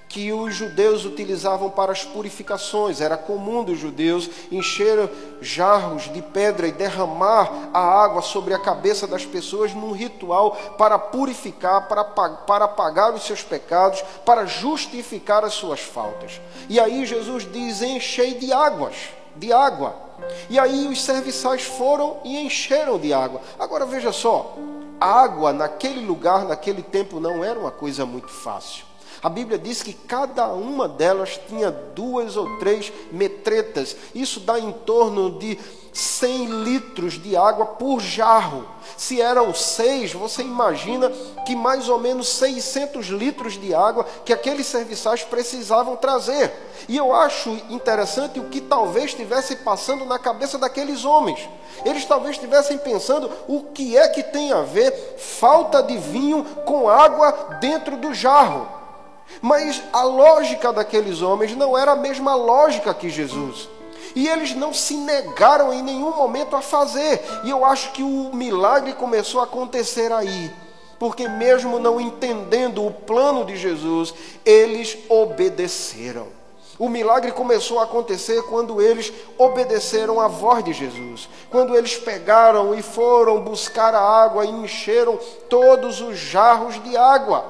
que 0.07 0.31
os 0.31 0.53
judeus 0.53 1.05
utilizavam 1.05 1.69
para 1.69 1.91
as 1.91 2.03
purificações. 2.03 3.01
Era 3.01 3.17
comum 3.17 3.63
dos 3.63 3.77
judeus 3.77 4.29
encher 4.51 5.09
jarros 5.41 6.11
de 6.13 6.21
pedra 6.21 6.67
e 6.67 6.71
derramar 6.71 7.69
a 7.73 7.79
água 7.79 8.21
sobre 8.21 8.53
a 8.53 8.59
cabeça 8.59 9.05
das 9.07 9.25
pessoas 9.25 9.73
num 9.73 9.91
ritual 9.91 10.51
para 10.77 10.97
purificar, 10.97 11.87
para, 11.87 12.03
para 12.03 12.67
pagar 12.67 13.13
os 13.13 13.23
seus 13.23 13.43
pecados, 13.43 14.01
para 14.25 14.45
justificar 14.45 15.43
as 15.43 15.53
suas 15.53 15.79
faltas. 15.79 16.39
E 16.69 16.79
aí 16.79 17.05
Jesus 17.05 17.47
diz: 17.51 17.81
enchei 17.81 18.35
de 18.35 18.53
águas, 18.53 18.95
de 19.35 19.51
água. 19.51 20.05
E 20.49 20.57
aí 20.57 20.87
os 20.87 21.03
serviçais 21.03 21.63
foram 21.63 22.17
e 22.23 22.37
encheram 22.37 22.97
de 22.97 23.13
água. 23.13 23.41
Agora 23.59 23.85
veja 23.85 24.13
só, 24.13 24.55
água 24.99 25.51
naquele 25.51 26.05
lugar, 26.05 26.45
naquele 26.45 26.81
tempo, 26.81 27.19
não 27.19 27.43
era 27.43 27.59
uma 27.59 27.71
coisa 27.71 28.05
muito 28.05 28.29
fácil. 28.29 28.84
A 29.25 29.29
Bíblia 29.29 29.57
diz 29.57 29.81
que 29.81 29.91
cada 29.91 30.45
uma 30.49 30.87
delas 30.87 31.39
tinha 31.47 31.71
duas 31.71 32.37
ou 32.37 32.59
três 32.59 32.93
metretas. 33.11 33.97
Isso 34.13 34.39
dá 34.39 34.59
em 34.59 34.71
torno 34.71 35.39
de 35.39 35.57
100 35.91 36.45
litros 36.63 37.13
de 37.13 37.35
água 37.35 37.65
por 37.65 37.99
jarro. 37.99 38.67
Se 38.95 39.19
eram 39.19 39.51
seis, 39.51 40.13
você 40.13 40.43
imagina 40.43 41.09
que 41.43 41.55
mais 41.55 41.89
ou 41.89 41.97
menos 41.97 42.27
600 42.27 43.07
litros 43.07 43.59
de 43.59 43.73
água 43.73 44.05
que 44.23 44.31
aqueles 44.31 44.67
serviçais 44.67 45.23
precisavam 45.23 45.95
trazer. 45.95 46.53
E 46.87 46.95
eu 46.95 47.11
acho 47.11 47.49
interessante 47.71 48.39
o 48.39 48.49
que 48.49 48.61
talvez 48.61 49.05
estivesse 49.05 49.55
passando 49.55 50.05
na 50.05 50.19
cabeça 50.19 50.59
daqueles 50.59 51.03
homens. 51.03 51.49
Eles 51.83 52.05
talvez 52.05 52.35
estivessem 52.35 52.77
pensando 52.77 53.31
o 53.47 53.63
que 53.73 53.97
é 53.97 54.07
que 54.07 54.21
tem 54.21 54.51
a 54.51 54.61
ver 54.61 55.15
falta 55.17 55.81
de 55.81 55.97
vinho 55.97 56.45
com 56.63 56.87
água 56.87 57.57
dentro 57.59 57.97
do 57.97 58.13
jarro. 58.13 58.84
Mas 59.41 59.81
a 59.91 60.03
lógica 60.03 60.71
daqueles 60.71 61.21
homens 61.21 61.55
não 61.55 61.77
era 61.77 61.91
a 61.91 61.95
mesma 61.95 62.35
lógica 62.35 62.93
que 62.93 63.09
Jesus. 63.09 63.69
E 64.15 64.27
eles 64.27 64.55
não 64.55 64.73
se 64.73 64.95
negaram 64.95 65.73
em 65.73 65.81
nenhum 65.81 66.15
momento 66.15 66.55
a 66.55 66.61
fazer. 66.61 67.21
E 67.43 67.49
eu 67.49 67.65
acho 67.65 67.91
que 67.91 68.01
o 68.01 68.31
milagre 68.33 68.93
começou 68.93 69.41
a 69.41 69.43
acontecer 69.43 70.11
aí. 70.11 70.51
porque, 70.97 71.27
mesmo 71.27 71.77
não 71.77 71.99
entendendo 71.99 72.85
o 72.85 72.91
plano 72.91 73.43
de 73.43 73.57
Jesus, 73.57 74.13
eles 74.45 74.97
obedeceram. 75.09 76.27
O 76.77 76.89
milagre 76.89 77.31
começou 77.31 77.79
a 77.79 77.83
acontecer 77.83 78.41
quando 78.43 78.81
eles 78.81 79.11
obedeceram 79.37 80.19
à 80.19 80.27
voz 80.27 80.63
de 80.63 80.73
Jesus. 80.73 81.29
Quando 81.49 81.75
eles 81.75 81.95
pegaram 81.95 82.75
e 82.75 82.81
foram 82.81 83.41
buscar 83.41 83.95
a 83.95 84.01
água 84.01 84.45
e 84.45 84.49
encheram 84.49 85.17
todos 85.49 86.01
os 86.01 86.17
jarros 86.17 86.81
de 86.83 86.97
água. 86.97 87.45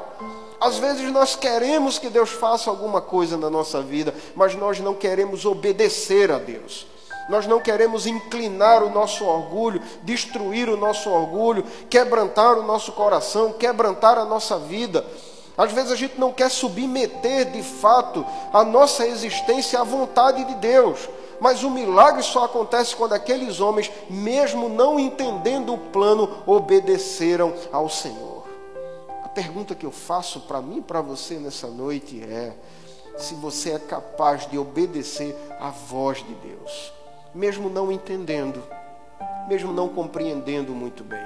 Às 0.59 0.77
vezes 0.77 1.11
nós 1.11 1.35
queremos 1.35 1.99
que 1.99 2.09
Deus 2.09 2.29
faça 2.29 2.69
alguma 2.69 3.01
coisa 3.01 3.37
na 3.37 3.49
nossa 3.49 3.81
vida, 3.81 4.13
mas 4.35 4.55
nós 4.55 4.79
não 4.79 4.93
queremos 4.93 5.45
obedecer 5.45 6.31
a 6.31 6.37
Deus. 6.37 6.87
Nós 7.27 7.47
não 7.47 7.59
queremos 7.59 8.05
inclinar 8.05 8.83
o 8.83 8.89
nosso 8.89 9.25
orgulho, 9.25 9.81
destruir 10.03 10.69
o 10.69 10.77
nosso 10.77 11.09
orgulho, 11.09 11.63
quebrantar 11.89 12.57
o 12.57 12.63
nosso 12.63 12.91
coração, 12.91 13.51
quebrantar 13.51 14.17
a 14.17 14.25
nossa 14.25 14.59
vida. 14.59 15.05
Às 15.57 15.71
vezes 15.71 15.91
a 15.91 15.95
gente 15.95 16.19
não 16.19 16.31
quer 16.31 16.51
submeter 16.51 17.51
de 17.51 17.63
fato 17.63 18.25
a 18.53 18.63
nossa 18.63 19.07
existência 19.07 19.79
à 19.79 19.83
vontade 19.83 20.43
de 20.45 20.55
Deus. 20.55 21.09
Mas 21.39 21.63
o 21.63 21.69
milagre 21.69 22.23
só 22.23 22.45
acontece 22.45 22.95
quando 22.95 23.13
aqueles 23.13 23.59
homens, 23.59 23.91
mesmo 24.09 24.69
não 24.69 24.99
entendendo 24.99 25.73
o 25.73 25.77
plano, 25.77 26.43
obedeceram 26.45 27.53
ao 27.71 27.89
Senhor. 27.89 28.34
Pergunta 29.35 29.75
que 29.75 29.85
eu 29.85 29.91
faço 29.91 30.39
para 30.41 30.61
mim 30.61 30.77
e 30.77 30.81
para 30.81 31.01
você 31.01 31.35
nessa 31.35 31.67
noite 31.67 32.23
é: 32.23 32.55
se 33.17 33.35
você 33.35 33.71
é 33.71 33.79
capaz 33.79 34.49
de 34.49 34.57
obedecer 34.57 35.35
à 35.59 35.69
voz 35.69 36.19
de 36.19 36.33
Deus, 36.35 36.93
mesmo 37.33 37.69
não 37.69 37.91
entendendo, 37.91 38.63
mesmo 39.49 39.73
não 39.73 39.89
compreendendo 39.89 40.71
muito 40.71 41.03
bem. 41.03 41.25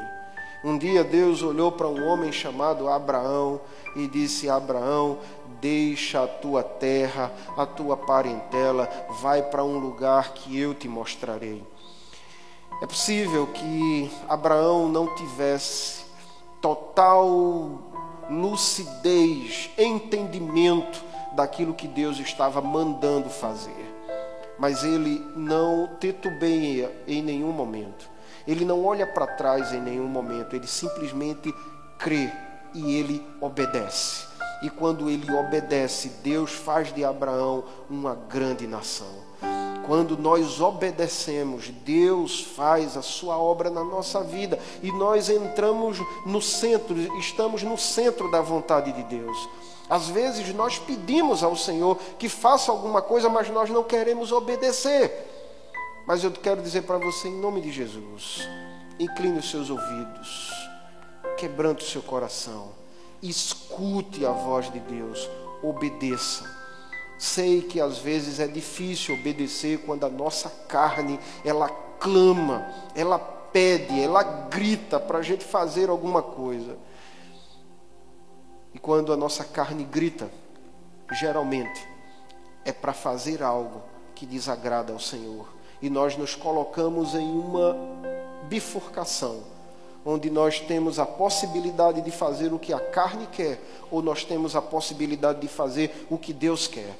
Um 0.63 0.75
dia 0.75 1.03
Deus 1.03 1.43
olhou 1.43 1.71
para 1.71 1.87
um 1.87 2.03
homem 2.07 2.31
chamado 2.31 2.89
Abraão 2.89 3.61
e 3.95 4.07
disse: 4.07 4.49
Abraão, 4.49 5.19
deixa 5.61 6.23
a 6.23 6.27
tua 6.27 6.63
terra, 6.63 7.31
a 7.55 7.65
tua 7.67 7.95
parentela, 7.95 8.89
vai 9.21 9.43
para 9.43 9.63
um 9.63 9.77
lugar 9.77 10.33
que 10.33 10.59
eu 10.59 10.73
te 10.73 10.87
mostrarei. 10.87 11.63
É 12.81 12.87
possível 12.87 13.45
que 13.47 14.11
Abraão 14.27 14.89
não 14.89 15.13
tivesse 15.15 16.05
total 16.59 17.88
lucidez, 18.29 19.69
entendimento 19.77 21.03
daquilo 21.33 21.73
que 21.73 21.87
Deus 21.87 22.19
estava 22.19 22.61
mandando 22.61 23.29
fazer, 23.29 23.95
mas 24.57 24.83
ele 24.83 25.25
não 25.35 25.89
titubeia 25.99 26.91
em 27.07 27.21
nenhum 27.21 27.51
momento. 27.51 28.09
Ele 28.47 28.65
não 28.65 28.83
olha 28.85 29.05
para 29.05 29.27
trás 29.27 29.73
em 29.73 29.81
nenhum 29.81 30.07
momento, 30.07 30.55
ele 30.55 30.67
simplesmente 30.67 31.53
crê 31.97 32.31
e 32.73 32.95
ele 32.95 33.25
obedece. 33.39 34.27
E 34.61 34.69
quando 34.69 35.09
ele 35.09 35.31
obedece, 35.31 36.09
Deus 36.23 36.51
faz 36.51 36.93
de 36.93 37.03
Abraão 37.05 37.63
uma 37.89 38.15
grande 38.15 38.67
nação. 38.67 39.28
Quando 39.89 40.15
nós 40.15 40.62
obedecemos, 40.62 41.69
Deus 41.84 42.41
faz 42.41 42.95
a 42.95 43.02
sua 43.02 43.39
obra 43.39 43.71
na 43.71 43.84
nossa 43.84 44.23
vida 44.23 44.60
e 44.84 44.91
nós 44.91 45.32
entramos 45.32 45.97
no 46.28 46.39
centro, 46.39 46.95
estamos 47.17 47.63
no 47.63 47.75
centro 47.75 48.30
da 48.30 48.39
vontade 48.39 48.91
de 48.91 49.02
Deus. 49.02 49.49
Às 49.89 50.08
vezes 50.08 50.54
nós 50.54 50.78
pedimos 50.78 51.41
ao 51.43 51.56
Senhor 51.56 51.97
que 52.19 52.30
faça 52.30 52.71
alguma 52.71 53.02
coisa, 53.02 53.30
mas 53.30 53.49
nós 53.49 53.71
não 53.71 53.84
queremos 53.84 54.32
obedecer. 54.32 55.12
Mas 56.06 56.23
eu 56.23 56.30
quero 56.30 56.62
dizer 56.62 56.84
para 56.84 56.99
você, 56.99 57.28
em 57.28 57.41
nome 57.41 57.60
de 57.60 57.71
Jesus, 57.71 58.47
incline 58.99 59.39
os 59.39 59.49
seus 59.49 59.71
ouvidos 59.71 60.69
quebrante 61.39 61.86
o 61.86 61.88
seu 61.88 62.02
coração. 62.02 62.73
Escute 63.23 64.25
a 64.25 64.32
voz 64.32 64.71
de 64.71 64.80
Deus, 64.82 65.30
obedeça. 65.63 66.58
Sei 67.19 67.62
que 67.62 67.82
às 67.82 67.97
vezes 67.97 68.39
é 68.39 68.47
difícil 68.47 69.13
obedecer 69.13 69.79
quando 69.79 70.05
a 70.05 70.10
nossa 70.10 70.49
carne 70.69 71.19
ela 71.43 71.67
clama, 71.67 72.65
ela 72.95 73.19
pede, 73.19 74.01
ela 74.01 74.23
grita 74.23 74.97
para 74.97 75.17
a 75.17 75.21
gente 75.21 75.43
fazer 75.43 75.89
alguma 75.89 76.23
coisa. 76.23 76.77
E 78.73 78.79
quando 78.79 79.12
a 79.12 79.17
nossa 79.17 79.43
carne 79.43 79.84
grita, 79.84 80.32
geralmente 81.12 81.86
é 82.63 82.71
para 82.71 82.93
fazer 82.93 83.43
algo 83.43 83.82
que 84.15 84.25
desagrada 84.25 84.93
ao 84.93 84.99
Senhor. 84.99 85.45
E 85.82 85.89
nós 85.89 86.15
nos 86.15 86.36
colocamos 86.36 87.15
em 87.15 87.29
uma 87.29 87.75
bifurcação 88.47 89.43
onde 90.05 90.29
nós 90.29 90.60
temos 90.62 90.97
a 90.99 91.05
possibilidade 91.05 92.01
de 92.01 92.12
fazer 92.12 92.53
o 92.53 92.60
que 92.60 92.71
a 92.71 92.79
carne 92.79 93.27
quer, 93.27 93.62
ou 93.91 94.01
nós 94.01 94.23
temos 94.23 94.55
a 94.55 94.62
possibilidade 94.62 95.41
de 95.41 95.47
fazer 95.47 96.08
o 96.10 96.17
que 96.17 96.32
Deus 96.32 96.67
quer. 96.67 96.95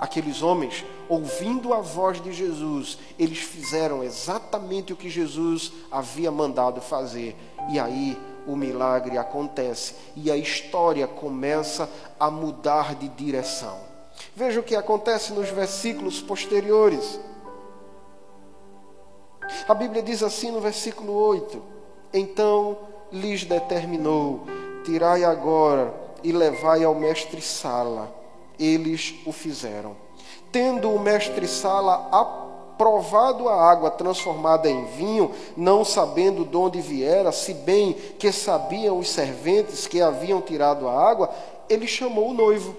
Aqueles 0.00 0.42
homens, 0.42 0.84
ouvindo 1.08 1.74
a 1.74 1.80
voz 1.80 2.20
de 2.22 2.32
Jesus, 2.32 2.98
eles 3.18 3.38
fizeram 3.38 4.04
exatamente 4.04 4.92
o 4.92 4.96
que 4.96 5.10
Jesus 5.10 5.72
havia 5.90 6.30
mandado 6.30 6.80
fazer. 6.80 7.36
E 7.70 7.78
aí 7.78 8.16
o 8.46 8.54
milagre 8.54 9.18
acontece 9.18 9.94
e 10.16 10.30
a 10.30 10.36
história 10.36 11.06
começa 11.06 11.88
a 12.18 12.30
mudar 12.30 12.94
de 12.94 13.08
direção. 13.08 13.78
Veja 14.34 14.60
o 14.60 14.64
que 14.64 14.76
acontece 14.76 15.32
nos 15.32 15.48
versículos 15.48 16.20
posteriores. 16.20 17.18
A 19.68 19.74
Bíblia 19.74 20.02
diz 20.02 20.22
assim 20.22 20.50
no 20.50 20.60
versículo 20.60 21.12
8: 21.12 21.78
então 22.12 22.78
lhes 23.12 23.44
determinou: 23.44 24.42
Tirai 24.84 25.24
agora 25.24 25.92
e 26.22 26.32
levai 26.32 26.84
ao 26.84 26.94
mestre 26.94 27.40
Sala. 27.40 28.17
Eles 28.58 29.14
o 29.24 29.32
fizeram. 29.32 29.96
Tendo 30.50 30.90
o 30.90 30.98
mestre 30.98 31.46
Sala 31.46 32.08
aprovado 32.10 33.48
a 33.48 33.70
água 33.70 33.90
transformada 33.90 34.70
em 34.70 34.84
vinho, 34.86 35.32
não 35.56 35.84
sabendo 35.84 36.44
de 36.44 36.56
onde 36.56 36.80
viera, 36.80 37.32
se 37.32 37.52
bem 37.52 37.92
que 38.18 38.30
sabiam 38.32 38.98
os 38.98 39.10
serventes 39.10 39.86
que 39.86 40.00
haviam 40.00 40.40
tirado 40.40 40.88
a 40.88 40.92
água, 40.92 41.30
ele 41.68 41.86
chamou 41.86 42.30
o 42.30 42.34
noivo. 42.34 42.74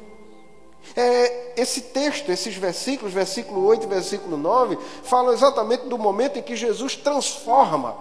É, 0.96 1.54
esse 1.62 1.82
texto, 1.82 2.32
esses 2.32 2.56
versículos, 2.56 3.14
versículo 3.14 3.66
8 3.66 3.84
e 3.84 3.88
versículo 3.88 4.38
9, 4.38 4.78
falam 5.04 5.34
exatamente 5.34 5.86
do 5.86 5.98
momento 5.98 6.40
em 6.40 6.42
que 6.42 6.56
Jesus 6.56 6.96
transforma 6.96 7.98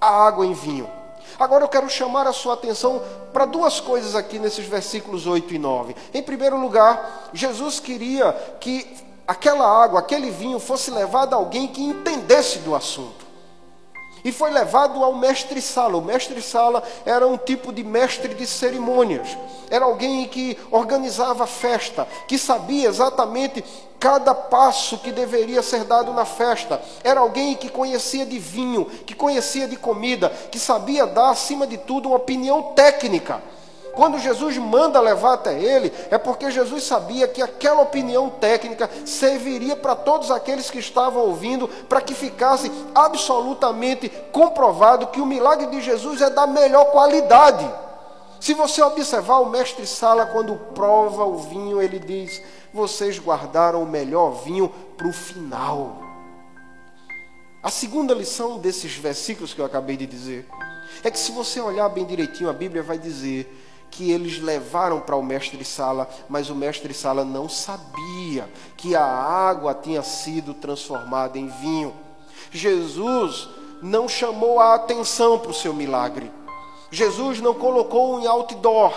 a 0.00 0.08
água 0.08 0.44
em 0.44 0.52
vinho. 0.52 0.88
Agora 1.38 1.64
eu 1.64 1.68
quero 1.68 1.88
chamar 1.88 2.26
a 2.26 2.32
sua 2.32 2.54
atenção 2.54 3.02
para 3.32 3.44
duas 3.44 3.80
coisas 3.80 4.14
aqui 4.14 4.38
nesses 4.38 4.66
versículos 4.66 5.26
8 5.26 5.54
e 5.54 5.58
9. 5.58 5.96
Em 6.12 6.22
primeiro 6.22 6.60
lugar, 6.60 7.30
Jesus 7.32 7.80
queria 7.80 8.32
que 8.60 8.96
aquela 9.26 9.66
água, 9.66 10.00
aquele 10.00 10.30
vinho 10.30 10.58
fosse 10.58 10.90
levado 10.90 11.34
a 11.34 11.36
alguém 11.36 11.68
que 11.68 11.82
entendesse 11.82 12.58
do 12.60 12.74
assunto 12.74 13.23
e 14.24 14.32
foi 14.32 14.50
levado 14.50 15.04
ao 15.04 15.14
mestre 15.14 15.60
Sala. 15.60 15.98
O 15.98 16.02
mestre 16.02 16.40
Sala 16.40 16.82
era 17.04 17.26
um 17.26 17.36
tipo 17.36 17.72
de 17.72 17.84
mestre 17.84 18.34
de 18.34 18.46
cerimônias. 18.46 19.36
Era 19.70 19.84
alguém 19.84 20.26
que 20.26 20.58
organizava 20.70 21.44
a 21.44 21.46
festa, 21.46 22.08
que 22.26 22.38
sabia 22.38 22.88
exatamente 22.88 23.62
cada 24.00 24.34
passo 24.34 24.98
que 24.98 25.12
deveria 25.12 25.62
ser 25.62 25.84
dado 25.84 26.12
na 26.12 26.24
festa. 26.24 26.80
Era 27.02 27.20
alguém 27.20 27.54
que 27.54 27.68
conhecia 27.68 28.24
de 28.24 28.38
vinho, 28.38 28.86
que 29.06 29.14
conhecia 29.14 29.68
de 29.68 29.76
comida, 29.76 30.30
que 30.50 30.58
sabia 30.58 31.06
dar, 31.06 31.30
acima 31.30 31.66
de 31.66 31.76
tudo, 31.76 32.08
uma 32.08 32.16
opinião 32.16 32.62
técnica 32.74 33.42
quando 33.94 34.18
Jesus 34.18 34.56
manda 34.58 35.00
levar 35.00 35.34
até 35.34 35.58
ele, 35.58 35.92
é 36.10 36.18
porque 36.18 36.50
Jesus 36.50 36.84
sabia 36.84 37.28
que 37.28 37.40
aquela 37.40 37.82
opinião 37.82 38.28
técnica 38.28 38.90
serviria 39.04 39.76
para 39.76 39.94
todos 39.94 40.30
aqueles 40.30 40.70
que 40.70 40.78
estavam 40.78 41.22
ouvindo, 41.22 41.68
para 41.88 42.00
que 42.00 42.14
ficasse 42.14 42.70
absolutamente 42.94 44.08
comprovado 44.32 45.08
que 45.08 45.20
o 45.20 45.26
milagre 45.26 45.66
de 45.66 45.80
Jesus 45.80 46.20
é 46.20 46.30
da 46.30 46.46
melhor 46.46 46.86
qualidade. 46.86 47.68
Se 48.40 48.52
você 48.52 48.82
observar 48.82 49.38
o 49.38 49.48
mestre 49.48 49.86
Sala, 49.86 50.26
quando 50.26 50.54
prova 50.74 51.24
o 51.24 51.38
vinho, 51.38 51.80
ele 51.80 51.98
diz: 51.98 52.42
Vocês 52.74 53.18
guardaram 53.18 53.82
o 53.82 53.86
melhor 53.86 54.32
vinho 54.44 54.68
para 54.98 55.08
o 55.08 55.12
final. 55.12 55.96
A 57.62 57.70
segunda 57.70 58.12
lição 58.12 58.58
desses 58.58 58.94
versículos 58.94 59.54
que 59.54 59.60
eu 59.62 59.64
acabei 59.64 59.96
de 59.96 60.06
dizer 60.06 60.46
é 61.02 61.10
que, 61.10 61.18
se 61.18 61.32
você 61.32 61.58
olhar 61.58 61.88
bem 61.88 62.04
direitinho, 62.04 62.50
a 62.50 62.52
Bíblia 62.52 62.82
vai 62.82 62.98
dizer 62.98 63.50
que 63.94 64.10
eles 64.10 64.40
levaram 64.40 65.00
para 65.00 65.14
o 65.14 65.22
mestre 65.22 65.64
Sala, 65.64 66.08
mas 66.28 66.50
o 66.50 66.54
mestre 66.54 66.92
Sala 66.92 67.24
não 67.24 67.48
sabia 67.48 68.50
que 68.76 68.96
a 68.96 69.04
água 69.04 69.72
tinha 69.72 70.02
sido 70.02 70.52
transformada 70.52 71.38
em 71.38 71.46
vinho. 71.46 71.94
Jesus 72.50 73.48
não 73.80 74.08
chamou 74.08 74.58
a 74.58 74.74
atenção 74.74 75.38
para 75.38 75.52
o 75.52 75.54
seu 75.54 75.72
milagre. 75.72 76.30
Jesus 76.90 77.40
não 77.40 77.54
colocou 77.54 78.18
um 78.18 78.28
outdoor. 78.28 78.92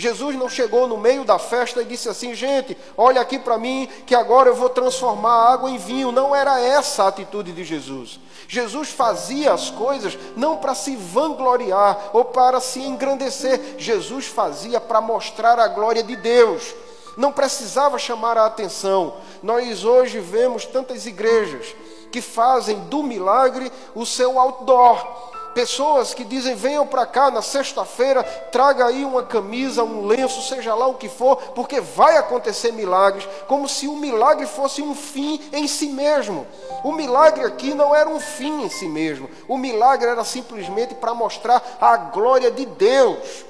Jesus 0.00 0.34
não 0.34 0.48
chegou 0.48 0.88
no 0.88 0.96
meio 0.96 1.26
da 1.26 1.38
festa 1.38 1.82
e 1.82 1.84
disse 1.84 2.08
assim: 2.08 2.34
gente, 2.34 2.74
olha 2.96 3.20
aqui 3.20 3.38
para 3.38 3.58
mim 3.58 3.86
que 4.06 4.14
agora 4.14 4.48
eu 4.48 4.54
vou 4.54 4.70
transformar 4.70 5.30
a 5.30 5.52
água 5.52 5.70
em 5.70 5.76
vinho. 5.76 6.10
Não 6.10 6.34
era 6.34 6.58
essa 6.58 7.04
a 7.04 7.08
atitude 7.08 7.52
de 7.52 7.62
Jesus. 7.64 8.18
Jesus 8.48 8.88
fazia 8.88 9.52
as 9.52 9.70
coisas 9.70 10.18
não 10.34 10.56
para 10.56 10.74
se 10.74 10.96
vangloriar 10.96 12.10
ou 12.14 12.24
para 12.24 12.60
se 12.60 12.80
engrandecer, 12.80 13.76
Jesus 13.76 14.26
fazia 14.26 14.80
para 14.80 15.02
mostrar 15.02 15.58
a 15.58 15.68
glória 15.68 16.02
de 16.02 16.16
Deus. 16.16 16.74
Não 17.14 17.30
precisava 17.30 17.98
chamar 17.98 18.38
a 18.38 18.46
atenção. 18.46 19.16
Nós 19.42 19.84
hoje 19.84 20.18
vemos 20.18 20.64
tantas 20.64 21.04
igrejas 21.04 21.74
que 22.10 22.22
fazem 22.22 22.80
do 22.88 23.02
milagre 23.02 23.70
o 23.94 24.06
seu 24.06 24.38
outdoor 24.38 25.29
Pessoas 25.54 26.14
que 26.14 26.24
dizem: 26.24 26.54
venham 26.54 26.86
para 26.86 27.06
cá 27.06 27.30
na 27.30 27.42
sexta-feira, 27.42 28.22
traga 28.22 28.86
aí 28.86 29.04
uma 29.04 29.22
camisa, 29.22 29.82
um 29.82 30.06
lenço, 30.06 30.42
seja 30.42 30.74
lá 30.74 30.86
o 30.86 30.94
que 30.94 31.08
for, 31.08 31.36
porque 31.54 31.80
vai 31.80 32.16
acontecer 32.16 32.72
milagres, 32.72 33.28
como 33.46 33.68
se 33.68 33.88
o 33.88 33.96
milagre 33.96 34.46
fosse 34.46 34.80
um 34.80 34.94
fim 34.94 35.40
em 35.52 35.66
si 35.66 35.88
mesmo. 35.88 36.46
O 36.84 36.92
milagre 36.92 37.44
aqui 37.44 37.74
não 37.74 37.94
era 37.94 38.08
um 38.08 38.20
fim 38.20 38.64
em 38.64 38.68
si 38.68 38.88
mesmo, 38.88 39.28
o 39.48 39.58
milagre 39.58 40.08
era 40.08 40.24
simplesmente 40.24 40.94
para 40.94 41.14
mostrar 41.14 41.62
a 41.80 41.96
glória 41.96 42.50
de 42.50 42.66
Deus. 42.66 43.44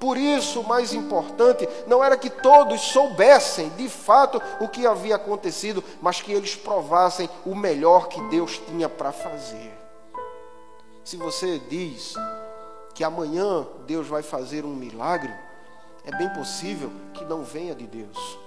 Por 0.00 0.18
isso, 0.18 0.60
o 0.60 0.68
mais 0.68 0.92
importante 0.92 1.66
não 1.86 2.04
era 2.04 2.16
que 2.16 2.28
todos 2.28 2.80
soubessem 2.80 3.70
de 3.70 3.88
fato 3.88 4.42
o 4.60 4.68
que 4.68 4.86
havia 4.86 5.14
acontecido, 5.14 5.82
mas 6.02 6.20
que 6.20 6.32
eles 6.32 6.54
provassem 6.54 7.30
o 7.46 7.54
melhor 7.54 8.08
que 8.08 8.20
Deus 8.28 8.60
tinha 8.66 8.88
para 8.88 9.12
fazer. 9.12 9.83
Se 11.04 11.18
você 11.18 11.58
diz 11.58 12.14
que 12.94 13.04
amanhã 13.04 13.66
Deus 13.86 14.08
vai 14.08 14.22
fazer 14.22 14.64
um 14.64 14.74
milagre, 14.74 15.30
é 16.02 16.16
bem 16.16 16.30
possível 16.30 16.90
que 17.12 17.26
não 17.26 17.44
venha 17.44 17.74
de 17.74 17.86
Deus, 17.86 18.38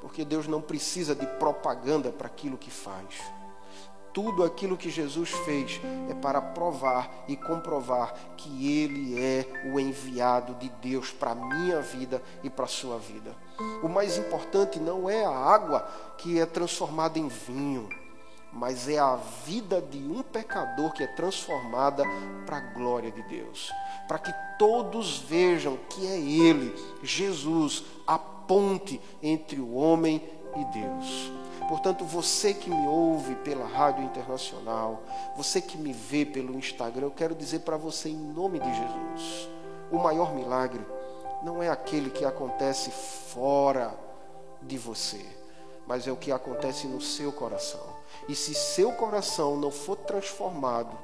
porque 0.00 0.24
Deus 0.24 0.46
não 0.46 0.60
precisa 0.62 1.16
de 1.16 1.26
propaganda 1.26 2.12
para 2.12 2.28
aquilo 2.28 2.56
que 2.56 2.70
faz. 2.70 3.20
Tudo 4.12 4.44
aquilo 4.44 4.76
que 4.76 4.88
Jesus 4.88 5.30
fez 5.30 5.80
é 6.08 6.14
para 6.14 6.40
provar 6.40 7.24
e 7.26 7.36
comprovar 7.36 8.14
que 8.36 8.72
Ele 8.80 9.20
é 9.20 9.68
o 9.74 9.80
enviado 9.80 10.54
de 10.54 10.68
Deus 10.80 11.10
para 11.10 11.32
a 11.32 11.34
minha 11.34 11.80
vida 11.80 12.22
e 12.44 12.48
para 12.48 12.66
a 12.66 12.68
sua 12.68 12.98
vida. 12.98 13.34
O 13.82 13.88
mais 13.88 14.16
importante 14.16 14.78
não 14.78 15.10
é 15.10 15.24
a 15.24 15.36
água 15.36 15.80
que 16.16 16.38
é 16.38 16.46
transformada 16.46 17.18
em 17.18 17.26
vinho 17.26 17.88
mas 18.56 18.88
é 18.88 18.98
a 18.98 19.16
vida 19.44 19.82
de 19.82 19.98
um 19.98 20.22
pecador 20.22 20.90
que 20.92 21.02
é 21.02 21.06
transformada 21.06 22.04
para 22.46 22.56
a 22.56 22.60
glória 22.60 23.10
de 23.10 23.22
Deus, 23.24 23.70
para 24.08 24.18
que 24.18 24.32
todos 24.58 25.18
vejam 25.18 25.76
que 25.90 26.06
é 26.06 26.18
Ele, 26.18 26.74
Jesus, 27.02 27.84
a 28.06 28.18
ponte 28.18 29.00
entre 29.22 29.60
o 29.60 29.74
homem 29.74 30.22
e 30.56 30.64
Deus. 30.72 31.30
Portanto, 31.68 32.04
você 32.04 32.54
que 32.54 32.70
me 32.70 32.86
ouve 32.86 33.34
pela 33.36 33.66
Rádio 33.66 34.04
Internacional, 34.04 35.02
você 35.36 35.60
que 35.60 35.76
me 35.76 35.92
vê 35.92 36.24
pelo 36.24 36.54
Instagram, 36.54 37.06
eu 37.06 37.10
quero 37.10 37.34
dizer 37.34 37.60
para 37.60 37.76
você 37.76 38.08
em 38.08 38.16
nome 38.16 38.58
de 38.58 38.74
Jesus: 38.74 39.50
o 39.90 39.98
maior 39.98 40.34
milagre 40.34 40.80
não 41.42 41.62
é 41.62 41.68
aquele 41.68 42.08
que 42.08 42.24
acontece 42.24 42.90
fora 42.90 43.92
de 44.62 44.78
você, 44.78 45.24
mas 45.86 46.06
é 46.06 46.12
o 46.12 46.16
que 46.16 46.32
acontece 46.32 46.86
no 46.86 47.02
seu 47.02 47.30
coração. 47.32 47.95
E 48.28 48.34
se 48.34 48.54
seu 48.54 48.92
coração 48.92 49.56
não 49.56 49.70
for 49.70 49.96
transformado, 49.96 50.96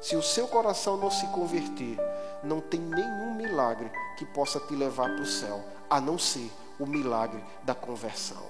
se 0.00 0.16
o 0.16 0.22
seu 0.22 0.46
coração 0.46 0.96
não 0.96 1.10
se 1.10 1.26
converter, 1.28 1.98
não 2.42 2.60
tem 2.60 2.80
nenhum 2.80 3.34
milagre 3.34 3.90
que 4.16 4.24
possa 4.24 4.60
te 4.60 4.74
levar 4.74 5.10
para 5.10 5.22
o 5.22 5.26
céu, 5.26 5.62
a 5.90 6.00
não 6.00 6.18
ser 6.18 6.50
o 6.78 6.86
milagre 6.86 7.42
da 7.62 7.74
conversão. 7.74 8.42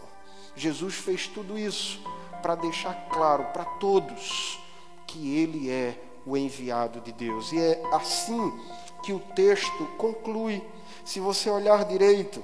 Jesus 0.54 0.94
fez 0.94 1.26
tudo 1.28 1.58
isso 1.58 2.00
para 2.42 2.54
deixar 2.54 3.08
claro 3.08 3.44
para 3.52 3.64
todos 3.64 4.60
que 5.06 5.38
ele 5.38 5.70
é 5.70 5.98
o 6.26 6.36
enviado 6.36 7.00
de 7.00 7.12
Deus. 7.12 7.52
E 7.52 7.58
é 7.58 7.82
assim 7.92 8.52
que 9.02 9.12
o 9.12 9.20
texto 9.20 9.86
conclui. 9.96 10.62
Se 11.04 11.20
você 11.20 11.48
olhar 11.48 11.84
direito, 11.84 12.42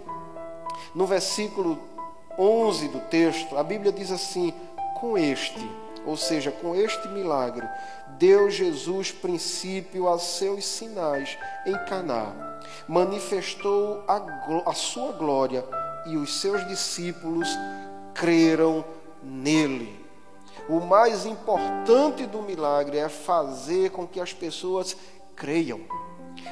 no 0.95 1.07
versículo 1.07 1.79
11 2.39 2.89
do 2.89 3.01
texto, 3.01 3.57
a 3.57 3.63
Bíblia 3.63 3.93
diz 3.93 4.11
assim: 4.11 4.55
com 4.95 5.19
este, 5.19 5.71
ou 6.07 6.17
seja, 6.17 6.51
com 6.51 6.75
este 6.75 7.09
milagre, 7.09 7.67
deu 8.19 8.51
Jesus 8.51 9.11
princípio 9.11 10.09
a 10.09 10.19
seus 10.19 10.65
sinais 10.65 11.37
em 11.67 11.77
Caná. 11.87 12.61
Manifestou 12.89 14.03
a, 14.07 14.23
a 14.67 14.73
sua 14.75 15.13
glória 15.13 15.65
e 16.07 16.17
os 16.17 16.41
seus 16.41 16.67
discípulos 16.69 17.49
creram 18.15 18.85
nele. 19.23 20.05
O 20.69 20.81
mais 20.81 21.27
importante 21.27 22.27
do 22.27 22.41
milagre 22.43 22.99
é 22.99 23.09
fazer 23.09 23.91
com 23.91 24.07
que 24.07 24.21
as 24.21 24.33
pessoas 24.33 24.97
creiam. 25.37 25.81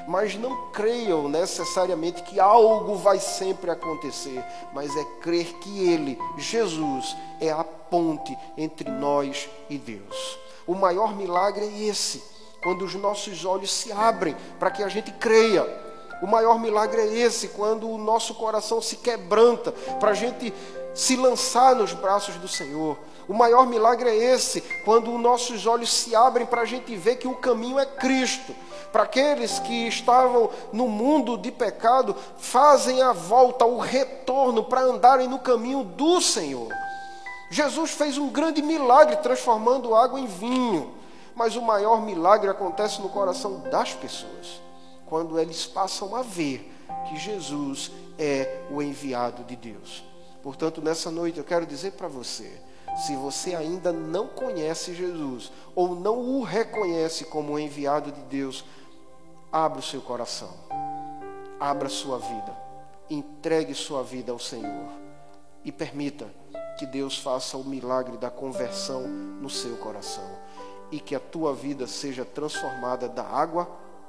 Mas 0.07 0.35
não 0.35 0.71
creiam 0.71 1.29
necessariamente 1.29 2.23
que 2.23 2.41
algo 2.41 2.97
vai 2.97 3.19
sempre 3.19 3.71
acontecer, 3.71 4.45
mas 4.73 4.95
é 4.97 5.05
crer 5.21 5.53
que 5.55 5.89
Ele, 5.89 6.19
Jesus, 6.37 7.17
é 7.41 7.51
a 7.51 7.63
ponte 7.63 8.37
entre 8.57 8.91
nós 8.91 9.49
e 9.69 9.79
Deus. 9.79 10.39
O 10.67 10.75
maior 10.75 11.15
milagre 11.15 11.65
é 11.65 11.83
esse, 11.85 12.23
quando 12.63 12.85
os 12.85 12.95
nossos 12.95 13.45
olhos 13.45 13.73
se 13.73 13.93
abrem 13.93 14.37
para 14.59 14.71
que 14.71 14.83
a 14.83 14.89
gente 14.89 15.11
creia. 15.13 15.67
O 16.23 16.27
maior 16.27 16.59
milagre 16.59 17.01
é 17.01 17.07
esse, 17.19 17.49
quando 17.49 17.91
o 17.91 17.99
nosso 17.99 18.35
coração 18.35 18.81
se 18.81 18.97
quebranta 18.97 19.73
para 19.99 20.13
a 20.13 20.15
gente 20.15 20.55
se 20.95 21.17
lançar 21.17 21.75
nos 21.75 21.93
braços 21.93 22.37
do 22.37 22.47
Senhor. 22.47 22.97
O 23.29 23.35
maior 23.35 23.67
milagre 23.67 24.09
é 24.09 24.15
esse, 24.15 24.61
quando 24.85 25.13
os 25.13 25.21
nossos 25.21 25.67
olhos 25.67 25.93
se 25.93 26.15
abrem 26.15 26.47
para 26.47 26.63
a 26.63 26.65
gente 26.65 26.95
ver 26.97 27.17
que 27.17 27.27
o 27.27 27.35
caminho 27.35 27.79
é 27.79 27.87
Cristo. 27.87 28.55
Para 28.93 29.05
aqueles 29.05 29.59
que 29.61 29.89
estavam 29.89 30.51
no 30.73 30.87
mundo 30.87 31.39
de 31.39 31.51
pecado, 31.51 32.15
fazem 32.37 33.01
a 33.01 33.13
volta, 33.13 33.65
o 33.65 33.79
retorno 33.79 34.63
para 34.63 34.83
andarem 34.83 35.27
no 35.27 35.39
caminho 35.39 35.83
do 35.83 36.21
Senhor. 36.21 36.69
Jesus 37.51 37.93
fez 37.93 38.19
um 38.19 38.29
grande 38.29 38.61
milagre 38.61 39.17
transformando 39.17 39.95
água 39.95 40.21
em 40.21 40.27
vinho, 40.27 40.93
mas 41.35 41.57
o 41.57 41.63
maior 41.63 42.03
milagre 42.03 42.51
acontece 42.51 43.01
no 43.01 43.09
coração 43.09 43.61
das 43.71 43.95
pessoas, 43.95 44.61
quando 45.07 45.39
eles 45.39 45.67
passam 45.67 46.15
a 46.15 46.23
ver 46.23 46.71
que 47.09 47.17
Jesus 47.19 47.91
é 48.19 48.61
o 48.71 48.83
enviado 48.83 49.43
de 49.45 49.57
Deus. 49.57 50.05
Portanto, 50.43 50.83
nessa 50.83 51.11
noite 51.11 51.39
eu 51.39 51.45
quero 51.45 51.65
dizer 51.65 51.93
para 51.93 52.09
você, 52.09 52.61
se 53.07 53.17
você 53.17 53.55
ainda 53.55 53.93
não 53.93 54.27
conhece 54.27 54.95
Jesus 54.95 55.51
ou 55.75 55.95
não 55.95 56.19
o 56.19 56.43
reconhece 56.43 57.25
como 57.25 57.59
enviado 57.59 58.13
de 58.13 58.21
Deus, 58.23 58.65
abra 59.53 59.81
o 59.81 59.83
seu 59.83 60.01
coração, 60.01 60.51
abra 61.61 61.89
sua 61.91 62.19
vida, 62.19 62.57
entregue 63.11 63.75
sua 63.75 64.03
vida 64.03 64.33
ao 64.33 64.39
Senhor 64.39 64.89
e 65.63 65.71
permita 65.71 66.27
que 66.79 66.87
Deus 66.87 67.19
faça 67.19 67.59
o 67.59 67.65
milagre 67.65 68.17
da 68.17 68.31
conversão 68.31 69.03
no 69.07 69.51
seu 69.51 69.77
coração 69.77 70.39
e 70.91 70.99
que 70.99 71.15
a 71.15 71.21
tua 71.21 71.55
vida 71.55 71.87
seja 71.87 72.25
transformada 72.25 73.09
da 73.09 73.25
água 73.25 73.67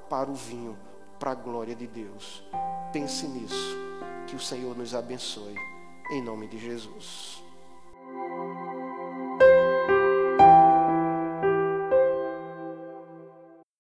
para 0.10 0.32
o 0.32 0.34
vinho, 0.34 0.80
para 1.20 1.32
a 1.32 1.36
glória 1.36 1.76
de 1.76 1.88
Deus. 1.88 2.42
Pense 2.94 3.28
nisso. 3.28 3.78
Que 4.28 4.36
o 4.36 4.40
Senhor 4.40 4.76
nos 4.78 4.96
abençoe. 4.96 5.56
Em 6.12 6.22
nome 6.22 6.48
de 6.48 6.58
Jesus. 6.58 7.43